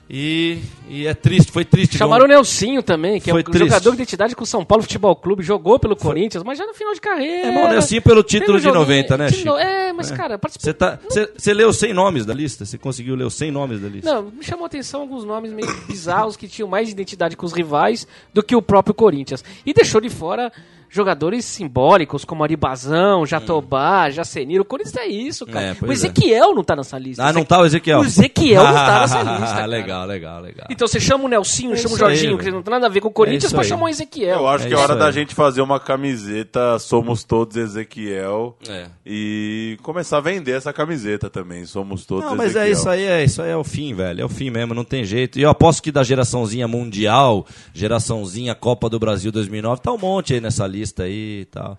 [0.09, 1.97] E, e é triste, foi triste.
[1.97, 3.65] Chamaram o Nelsinho também, que é Foi um triste.
[3.67, 6.73] jogador de identidade com o São Paulo Futebol Clube, jogou pelo Corinthians, mas já no
[6.73, 7.47] final de carreira.
[7.47, 9.57] É, mas o Nelsinho pelo título de joguinho- 90, né, Chico?
[9.57, 10.63] É, mas cara, participou.
[10.65, 10.97] Você tá,
[11.37, 12.63] você leu 100 nomes da lista?
[12.65, 14.09] Você conseguiu ler os 100 nomes da lista?
[14.13, 17.51] Não, me chamou a atenção alguns nomes meio bizarros que tinham mais identidade com os
[17.51, 19.43] rivais do que o próprio Corinthians.
[19.65, 20.51] E deixou de fora
[20.89, 24.63] jogadores simbólicos como Aribazão, Jatobá, Jaceniro.
[24.63, 25.75] O Corinthians é isso, cara.
[25.81, 25.93] É, o é.
[25.93, 27.23] Ezequiel não tá nessa lista.
[27.23, 27.99] Ah, não tá o Ezequiel?
[27.99, 29.45] O Ezequiel não tá nessa lista.
[29.55, 29.65] cara.
[29.65, 30.67] legal, legal, legal.
[30.69, 32.43] Então você chama o Nelsinho, É chama o aí, Jorginho, velho.
[32.49, 33.69] que não tem nada a ver com o Corinthians, É pra aí.
[33.69, 34.39] chamar o Ezequiel.
[34.39, 35.11] Eu acho É que é hora da aí.
[35.13, 38.85] gente fazer uma camiseta Somos Todos Ezequiel É.
[39.05, 41.65] e começar a vender essa camiseta também.
[41.65, 42.65] Somos Todos Não, mas Ezequiel.
[42.67, 44.21] é isso aí, é isso aí é o fim, velho.
[44.21, 45.37] É o fim mesmo, não tem jeito.
[45.37, 50.33] E eu aposto que da geraçãozinha mundial, geraçãozinha Copa do Brasil 2009, tá um monte
[50.33, 51.77] aí nessa lista aí e tal.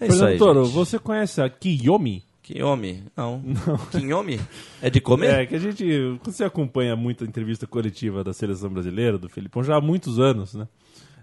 [0.00, 0.38] É isso aí.
[0.38, 0.74] Toro, gente.
[0.74, 2.22] você conhece a Kiyomi?
[2.42, 3.04] Quinhomi?
[3.16, 3.40] Não.
[3.92, 4.40] Quinhomi?
[4.82, 5.32] É de comer?
[5.42, 5.84] É, que a gente.
[6.24, 10.54] Você acompanha muito a entrevista coletiva da seleção brasileira, do Felipão, já há muitos anos,
[10.54, 10.66] né?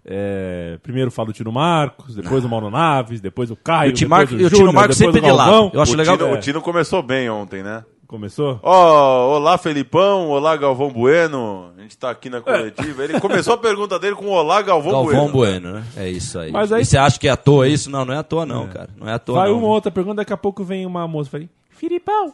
[0.06, 3.94] É, primeiro fala o Tino Marcos, depois o Mauro Naves, depois o Caio, E o
[3.94, 5.38] Tino depois Marcos- o e o Tino Marcos depois sempre o de.
[5.38, 5.72] Galvão.
[5.74, 7.84] Eu acho o, legal Tino, que- o Tino começou bem ontem, né?
[8.10, 8.60] Começou?
[8.64, 11.70] Ó, olá Felipão, olá Galvão Bueno.
[11.78, 13.04] A gente tá aqui na coletiva.
[13.04, 15.32] Ele começou a pergunta dele com olá Galvão, Galvão Bueno.
[15.32, 15.74] bueno.
[15.76, 15.84] né?
[15.96, 16.52] É isso aí.
[16.52, 17.88] Mas aí- E você acha que é à toa isso?
[17.88, 18.90] Não, não é à toa não, cara.
[18.98, 19.60] Não é à toa Vai não.
[19.60, 22.34] uma outra pergunta, daqui a pouco vem uma moça e fala: Filipão!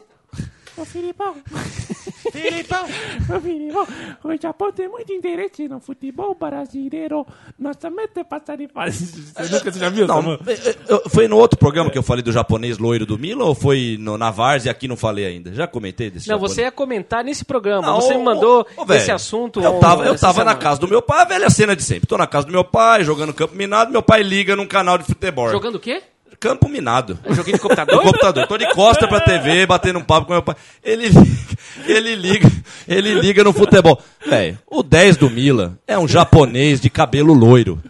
[0.78, 1.36] Ô Filipão!
[2.32, 2.86] Filipão!
[3.34, 3.88] Ô Filipão!
[4.24, 7.26] O Japão tem muito interesse no futebol brasileiro.
[7.58, 9.06] Nossa meta é passar de fase.
[9.36, 12.04] Você nunca você já viu Não, é, é, eu- foi no outro programa que eu
[12.04, 15.26] falei do japonês loiro do Milan ou foi no, na Várzea e aqui não falei
[15.26, 15.54] ainda?
[15.54, 16.56] Já comentei desse Não, japonês?
[16.56, 17.88] você ia comentar nesse programa.
[17.88, 19.62] Não, você ô, me mandou ô, esse assunto.
[19.62, 22.08] Eu tava, eu tava na casa do meu pai, a velha cena de sempre.
[22.08, 25.06] Tô na casa do meu pai, jogando campo minado, meu pai liga num canal de
[25.06, 25.50] futebol.
[25.50, 26.02] Jogando o quê?
[26.40, 27.18] Campo minado.
[27.30, 28.02] Joguinho de No computador?
[28.04, 28.48] computador.
[28.48, 30.56] Tô de costa pra TV, batendo um papo com meu pai.
[30.84, 31.58] Ele liga,
[31.88, 32.52] ele liga,
[32.88, 34.00] ele liga no futebol.
[34.26, 37.82] Velho, o 10 do Milan é um japonês de cabelo loiro.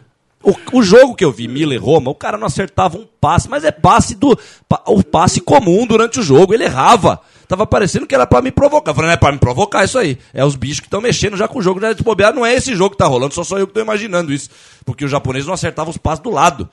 [0.43, 3.49] O, o jogo que eu vi, Milan e Roma, o cara não acertava um passe,
[3.49, 4.37] mas é passe do.
[4.69, 6.53] pa- o passe comum durante o jogo.
[6.53, 7.19] Ele errava.
[7.47, 8.91] Tava parecendo que era pra me provocar.
[8.91, 10.17] Eu falei, não é pra me provocar isso aí.
[10.33, 11.79] É os bichos que estão mexendo já com o jogo.
[11.79, 13.81] Já de bobear, não é esse jogo que tá rolando, só sou eu que tô
[13.81, 14.49] imaginando isso.
[14.85, 16.69] Porque o japonês não acertava os passes do lado.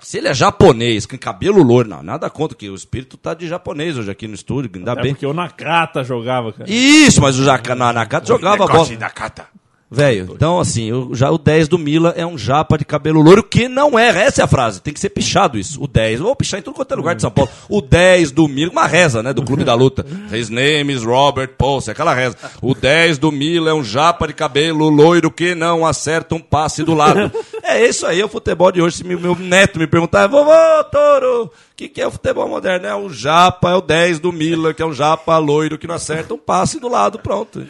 [0.00, 3.46] Se ele é japonês, com cabelo loiro, não, nada contra, que o espírito tá de
[3.46, 5.12] japonês hoje aqui no estúdio, ainda É bem.
[5.12, 6.70] porque o Nakata jogava, cara.
[6.70, 8.86] Isso, mas o Jaca- na Nakata jogava bola.
[9.14, 9.46] Cata.
[9.94, 13.42] Velho, então assim, o, já, o 10 do Mila é um japa de cabelo loiro,
[13.42, 15.82] que não é, essa é a frase, tem que ser pichado isso.
[15.82, 17.50] O 10, eu vou pichar em tudo quanto é lugar de São Paulo.
[17.68, 20.02] O 10 do Mila, uma reza, né, do Clube da Luta.
[20.32, 22.38] His name is Robert Pulse, aquela reza.
[22.62, 26.82] O 10 do Mila é um japa de cabelo loiro que não acerta um passe
[26.82, 27.30] do lado.
[27.62, 28.96] É isso aí, é o futebol de hoje.
[28.98, 30.50] Se me- meu neto me perguntar, vovô,
[30.90, 32.86] Toro, o que, que é o futebol moderno?
[32.86, 35.94] É o japa, é o 10 do Mila, que é um japa loiro que não
[35.94, 37.64] acerta um passe do lado, pronto.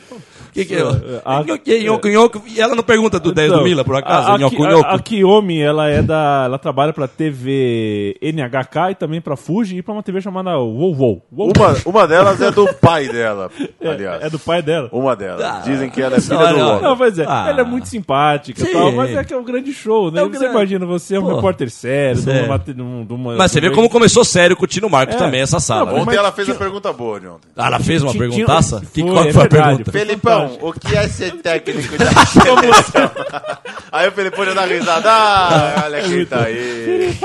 [0.52, 0.82] Que, que é?
[1.24, 2.40] A- nhoque, nhoque.
[2.54, 4.28] E ela não pergunta do 10 do Então, Mila, por acaso?
[4.30, 6.42] A, a, Ki- a, a Kiyomi, ela é da.
[6.46, 10.94] Ela trabalha pra TV NHK e também pra Fuji e pra uma TV chamada WoW
[10.94, 11.22] WoW.
[11.32, 13.50] WoW Uma, uma delas é do pai dela,
[13.84, 14.22] aliás.
[14.22, 14.88] é do pai dela.
[14.92, 15.42] Uma delas.
[15.42, 16.80] Ah, Dizem que ela é filha do.
[16.82, 17.46] Não, mas é, Ah.
[17.48, 18.72] ela é muito simpática e Sim.
[18.72, 20.20] tal, mas é que é um grande show, né?
[20.20, 21.34] É um você grande- imagina, você é um Pô.
[21.36, 22.46] repórter sério, de Sério.
[22.46, 25.14] uma, de uma- de uma- Mas você vê como começou sério com o Tino Marcos
[25.16, 25.18] É.
[25.18, 25.86] também, essa sala.
[25.86, 26.02] Não, né?
[26.02, 27.48] Ontem ela fez tinha- a pergunta boa de ontem.
[27.56, 28.82] Ah, ela fez uma perguntaça?
[28.92, 29.68] Que, qual é foi a verdade.
[29.84, 29.92] pergunta?
[29.92, 33.10] Felipão, o que é ser técnico de seleção?
[33.92, 35.10] Aí o Felipão já dá risada.
[35.10, 37.18] Ah, olha quem tá aí.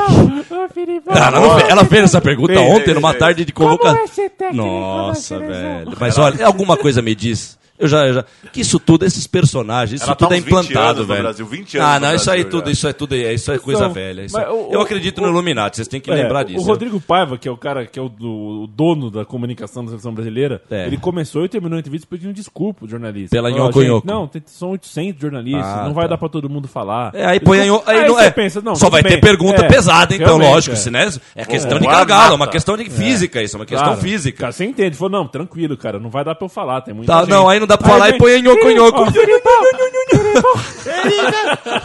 [1.07, 3.97] Ah, ela, fez, ela fez essa pergunta ontem, numa tarde de convocação.
[3.97, 5.93] é técnico Nossa, velho.
[5.97, 7.57] Mas olha, alguma coisa me diz.
[7.79, 8.25] Eu já, eu já.
[8.51, 11.21] Que isso tudo, esses personagens, isso Ela tá tudo é uns 20 implantado, no velho.
[11.21, 12.71] Brasil, 20 anos ah, no não, isso aí Brasil tudo, já.
[12.71, 14.21] isso é tudo, isso é coisa Então, velha.
[14.25, 16.43] isso mas é- o- eu o- acredito no o- Illuminati, vocês têm que É, lembrar
[16.43, 16.59] disso.
[16.59, 19.83] O Rodrigo Paiva, que é o cara que é o, do- o dono da comunicação
[19.83, 20.87] da seleção brasileira, É.
[20.87, 23.35] ele começou e terminou a entrevista pedindo desculpa ao jornalista.
[23.35, 26.09] Pela Falou, nhoco, "Gente, nhoco." Não, tem- são 800 jornalistas, Ah, não vai tá.
[26.11, 27.11] dar pra todo mundo falar.
[27.13, 28.31] É, aí põe aí, Aí, aí não você é.
[28.31, 29.13] pensa, não, Só vai bem.
[29.13, 30.73] ter pergunta É, pesada, então, lógico.
[30.73, 30.77] é.
[30.77, 31.07] Se, né?
[31.35, 34.39] É questão de gargalo, é uma questão de física isso, é uma questão física.
[34.39, 34.97] Cara, você entende?
[34.97, 37.29] Falou, não, tranquilo, cara, não vai dar pra eu falar, tem muita Tá, gente.
[37.29, 39.03] não, aí não dá pra falar e põe aí nhoco, nhoco.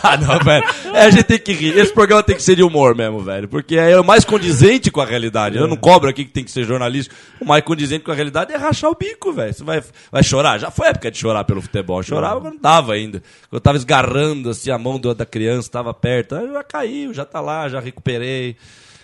[0.03, 0.65] ah, não, velho.
[0.95, 1.77] É, a gente tem que rir.
[1.77, 3.49] Esse programa tem que ser de humor mesmo, velho.
[3.49, 5.59] Porque é o mais condizente com a realidade.
[5.59, 7.15] Eu não cobro aqui que tem que ser jornalístico.
[7.41, 9.53] O mais condizente com a realidade é rachar o bico, velho.
[9.53, 10.59] Você vai, vai chorar?
[10.59, 11.99] Já foi época de chorar pelo futebol.
[11.99, 13.23] Eu chorava quando tava ainda.
[13.49, 16.35] Quando eu tava esgarrando assim a mão da criança, tava perto.
[16.35, 18.57] Aí já caiu, já tá lá, já recuperei.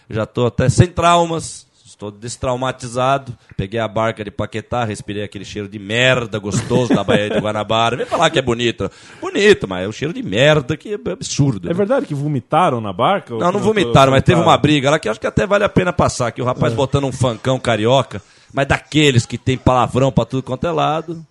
[0.09, 1.68] Já tô até sem traumas.
[1.99, 3.37] Estou destraumatizado.
[3.57, 7.97] Peguei a barca de Paquetá, respirei aquele cheiro de merda gostoso da Baía de Guanabara.
[7.97, 8.89] Vem falar que é bonito.
[9.21, 11.67] Bonito, mas é um cheiro de merda que é absurdo.
[11.67, 11.75] É né?
[11.75, 13.35] verdade que vomitaram na barca?
[13.35, 15.93] Não, não vomitaram, mas teve uma briga lá que acho que até vale a pena
[15.93, 16.31] passar.
[16.31, 18.23] Que o rapaz botando um fancão carioca,
[18.55, 21.27] mas daqueles que tem palavrão pra tudo quanto é lado.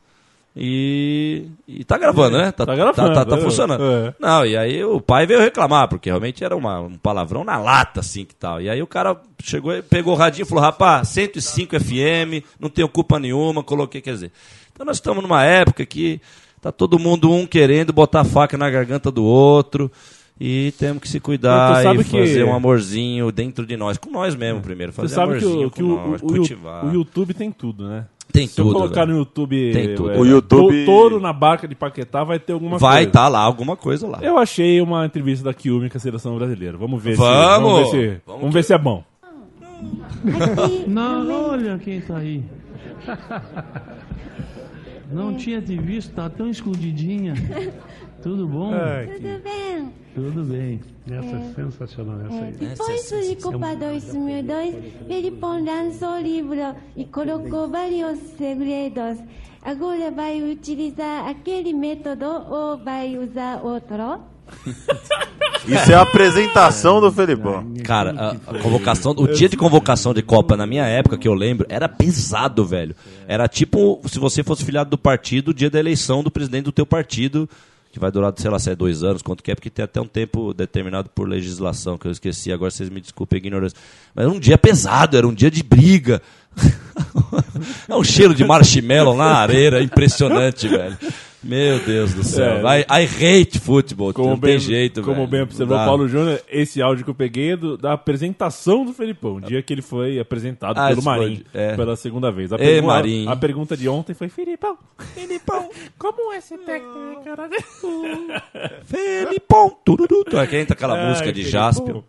[0.60, 2.52] E, e tá gravando, né?
[2.52, 3.42] Tá gravando, Tá, tá é.
[3.42, 3.84] funcionando.
[3.84, 4.14] É.
[4.20, 8.00] Não, e aí o pai veio reclamar, porque realmente era uma, um palavrão na lata,
[8.00, 8.60] assim, que tal.
[8.60, 12.70] E aí o cara chegou, e pegou o radinho e falou, rapaz, 105 FM, não
[12.70, 14.32] tenho culpa nenhuma, coloquei, quer dizer.
[14.74, 16.20] Então nós estamos numa época que
[16.60, 19.92] tá todo mundo um querendo botar a faca na garganta do outro.
[20.40, 24.36] E temos que se cuidar e que- fazer um amorzinho dentro de nós, com nós
[24.36, 26.86] mesmo primeiro, fazer sabe que, amorzinho o, que com o, nós, o, o, cultivar.
[26.86, 28.06] o YouTube tem tudo, né?
[28.38, 29.14] Tem Se tudo, eu colocar velho.
[29.14, 30.12] no YouTube, Tem tudo.
[30.12, 33.08] é, O YouTube- to- touro na barca de Paquetá, vai ter alguma Vai coisa.
[33.10, 34.20] estar lá alguma coisa lá.
[34.22, 36.78] Eu achei uma entrevista da Kiumi com a seleção brasileira.
[36.78, 37.28] Vamos ver Vamos!
[37.30, 39.04] se vamos ver se, Vamos vamos ver se é bom.
[40.88, 42.44] Não, olha quem tá aí.
[45.12, 47.34] Não tinha te visto, tá tão escondidinha.
[48.22, 48.72] Tudo bom?
[48.72, 49.94] Tudo bem?
[50.16, 50.82] Tudo bem.
[51.10, 52.52] Essa é sensacional, essa aí.
[52.54, 54.76] Depois de Copa 2002,
[55.08, 59.20] Felipão lançou o livro e colocou vários segredos.
[59.62, 64.22] Agora vai utilizar aquele método ou vai usar outro?
[65.68, 67.74] Isso é a apresentação do Felipão.
[67.84, 71.34] Cara, a, a convocação, o dia de convocação de Copa na minha época, que eu
[71.34, 72.96] lembro, era pesado, velho.
[73.28, 76.72] Era tipo se você fosse filiado do partido, o dia da eleição do presidente do
[76.72, 77.50] teu partido,
[77.92, 80.00] que vai durar, sei lá, se é dois anos, quanto que é, porque tem até
[80.00, 83.78] um tempo determinado por legislação, que eu esqueci, agora vocês me desculpem a ignorância.
[84.14, 86.22] Mas era um dia pesado, era um dia de briga.
[87.88, 90.98] é um cheiro de marshmallow na areia, impressionante, velho.
[91.44, 92.68] Meu Deus do céu.
[92.68, 92.82] É.
[92.82, 93.06] I, I
[93.42, 95.28] hate football, Como não bem, tem jeito, como velho.
[95.28, 95.78] bem observou.
[95.78, 99.62] Paulo Júnior, esse áudio que eu peguei é do- da apresentação do Felipão, o dia
[99.62, 101.76] que ele foi apresentado Ah, pelo Marim é.
[101.76, 102.52] pela segunda vez.
[102.52, 103.28] A, Ê, pergu- Marim.
[103.28, 104.78] a pergunta de ontem foi: Felipão,
[105.14, 107.50] Felipão, como é ser técnico, cara?
[108.86, 112.04] Felipão, tururu, tu- Aqui entra aquela música de Felipão.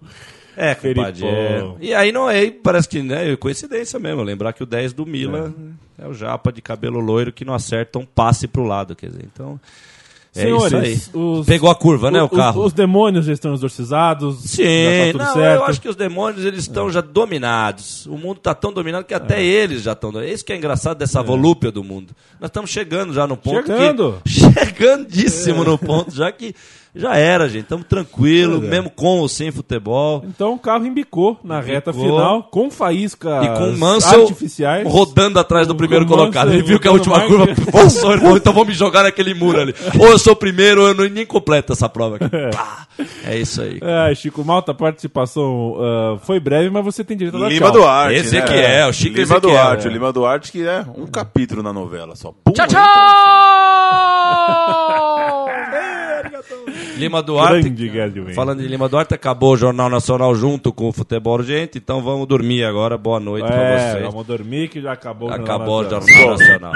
[0.58, 1.24] É, compadre.
[1.24, 1.64] é.
[1.80, 4.22] E aí não é, parece que né, é coincidência mesmo.
[4.22, 5.54] Lembrar que o 10 do Mila
[5.98, 6.06] é.
[6.06, 9.24] o japa de cabelo loiro que não acerta um passe pro lado, quer dizer.
[9.32, 9.58] Então,
[10.36, 11.20] é Senhores, isso aí.
[11.22, 12.64] os- Pegou a curva, né, o os- carro?
[12.64, 14.40] Os, demônios já estão exorcizados.
[14.42, 14.62] Sim,
[15.16, 15.60] tá não, certo.
[15.60, 18.06] eu acho que os demônios eles estão já dominados.
[18.06, 20.10] O mundo está tão dominado que até eles já estão.
[20.22, 22.14] Isso que é engraçado dessa volúpia do mundo.
[22.40, 24.20] Nós estamos chegando já no ponto Chegando.
[24.24, 26.54] que chegandíssimo no ponto, já que
[26.98, 27.62] já era, gente.
[27.62, 28.70] Estamos tranquilos, Pois é.
[28.74, 30.22] mesmo com ou sem futebol.
[30.26, 32.08] Então o carro embicou na reta Embicou.
[32.10, 34.86] final, com faíscas E com Mansell artificiais.
[34.86, 36.52] rodando atrás do Com primeiro colocado.
[36.52, 39.34] Ele viu que a última mais- curva passou, ele falou, então vou me jogar naquele
[39.34, 39.74] muro ali.
[39.98, 42.28] Ou eu sou o primeiro, ou eu não, nem completo essa prova aqui.
[42.52, 42.86] Pá.
[43.24, 43.78] É isso aí.
[43.80, 47.66] É, Chico Malta, a participação ah, foi breve, mas você tem direito a dar Lima
[47.70, 47.80] tchau.
[47.80, 48.14] Duarte.
[48.14, 48.40] Esse né?
[48.40, 49.88] aqui é, o Chico Lima Ezequiel, Duarte, é.
[49.88, 52.32] o Lima Duarte que é um capítulo na novela só.
[52.44, 52.68] Pum, Tchau, aí.
[52.74, 52.78] tchau!
[56.98, 57.68] Lima Duarte.
[57.68, 58.34] Grande.
[58.34, 62.26] Falando de Lima Duarte, acabou o Jornal Nacional junto com o Futebol Urgente, então vamos
[62.26, 62.96] dormir agora.
[62.98, 64.04] Boa noite pra É, vocês.
[64.12, 65.28] vamos dormir que já acabou.
[65.28, 66.08] o Jornal Acabou o Nacional.
[66.08, 66.72] Jornal Nacional.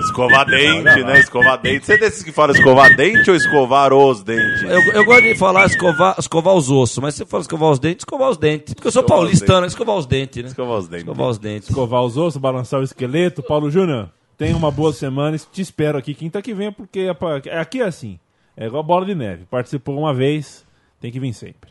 [0.00, 1.18] Escovar dente, né?
[1.20, 1.86] Escovar dente.
[1.86, 4.62] Você é desses que fala escovar dente ou escovar os dentes?
[4.62, 7.78] Eu, eu gosto de falar escovar, escovar os ossos, mas se você fala escovar os
[7.78, 8.74] dentes, escovar os dentes.
[8.74, 10.48] Porque eu sou Escovar os paulistano, escovar os dentes, né?
[10.48, 11.06] Escovar os dentes.
[11.06, 11.68] Escovar os dentes.
[11.68, 13.42] Escovar os ossos, balançar o esqueleto.
[13.42, 15.36] Paulo Júnior, tenha uma boa semana.
[15.38, 18.18] Te espero aqui quinta que vem, porque é pra- é- aqui é assim.
[18.60, 19.44] É igual bola de neve.
[19.50, 20.64] Participou uma vez,
[21.00, 21.70] tem que vir sempre.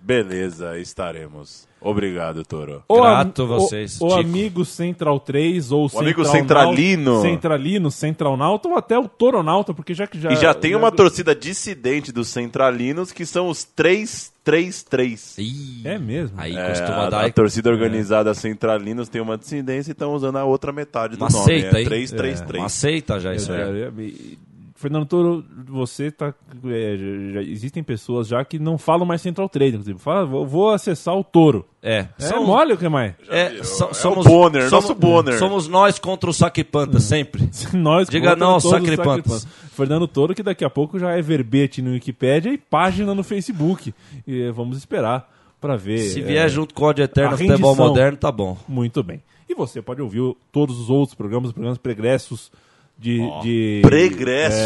[0.00, 1.66] Beleza, estaremos.
[1.80, 2.84] Obrigado, Toro.
[2.88, 7.12] O Grato vocês, O, o amigo Central 3 ou amigo Central Centralino.
[7.14, 10.30] Nau- Centralino, Centralnauta ou até o Toronauta, porque já que já.
[10.32, 15.38] E já tem uma torcida dissidente dos centralinos que são os 333.
[15.38, 16.36] Ih, É mesmo.
[16.40, 17.24] Aí É, costuma a, dar.
[17.24, 21.30] a torcida organizada centralinos tem uma dissidência e estão usando a outra metade do Uma
[21.30, 21.44] nome.
[21.44, 21.86] seita, é hein?
[21.86, 22.62] 333.
[22.62, 23.60] Uma seita já isso aí.
[23.60, 24.38] É, é, e-
[24.80, 26.32] Fernando Toro, você tá.
[26.66, 29.98] é, já- já existem pessoas já que não falam mais Central 3, inclusive.
[29.98, 31.66] Fala, vou, vou acessar o Toro.
[31.82, 33.14] É, É são- mole o que mais?
[33.28, 35.36] é, so- É o somos, Bonner, somos, nosso Bonner.
[35.36, 37.50] somos nós contra o Saquipanta, sempre.
[37.74, 39.44] Nós Diga contra não ao sacripantas.
[39.72, 43.92] Fernando Toro, que daqui a pouco já é verbete no Wikipédia e página no Facebook.
[44.26, 45.28] E eh, vamos esperar
[45.60, 45.98] para ver.
[45.98, 48.56] Se vier junto com o ódio eterno futebol moderno, tá bom.
[48.68, 49.20] Muito bem.
[49.48, 52.52] E você pode ouvir todos os outros programas, programas pregressos
[52.98, 53.18] de.
[53.42, 54.58] de Pregressos.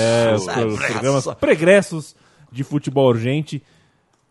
[0.48, 2.16] É, os programas pregressos
[2.50, 3.62] de futebol urgente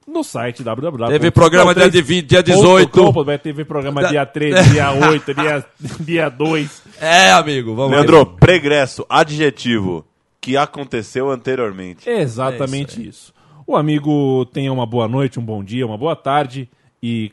[0.07, 1.07] no site www.
[1.07, 3.23] Teve programa dia de vi- dia 18.
[3.23, 5.65] Vai ter programa dia 13, dia 8, dia,
[5.99, 6.81] dia 2.
[6.99, 10.05] É, amigo, vamos Leandro, pregresso, adjetivo,
[10.41, 12.09] que aconteceu anteriormente.
[12.09, 13.33] Exatamente isso.
[13.65, 16.67] O amigo tenha uma boa noite, um bom dia, uma boa tarde
[17.01, 17.31] e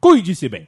[0.00, 0.66] cuide-se bem.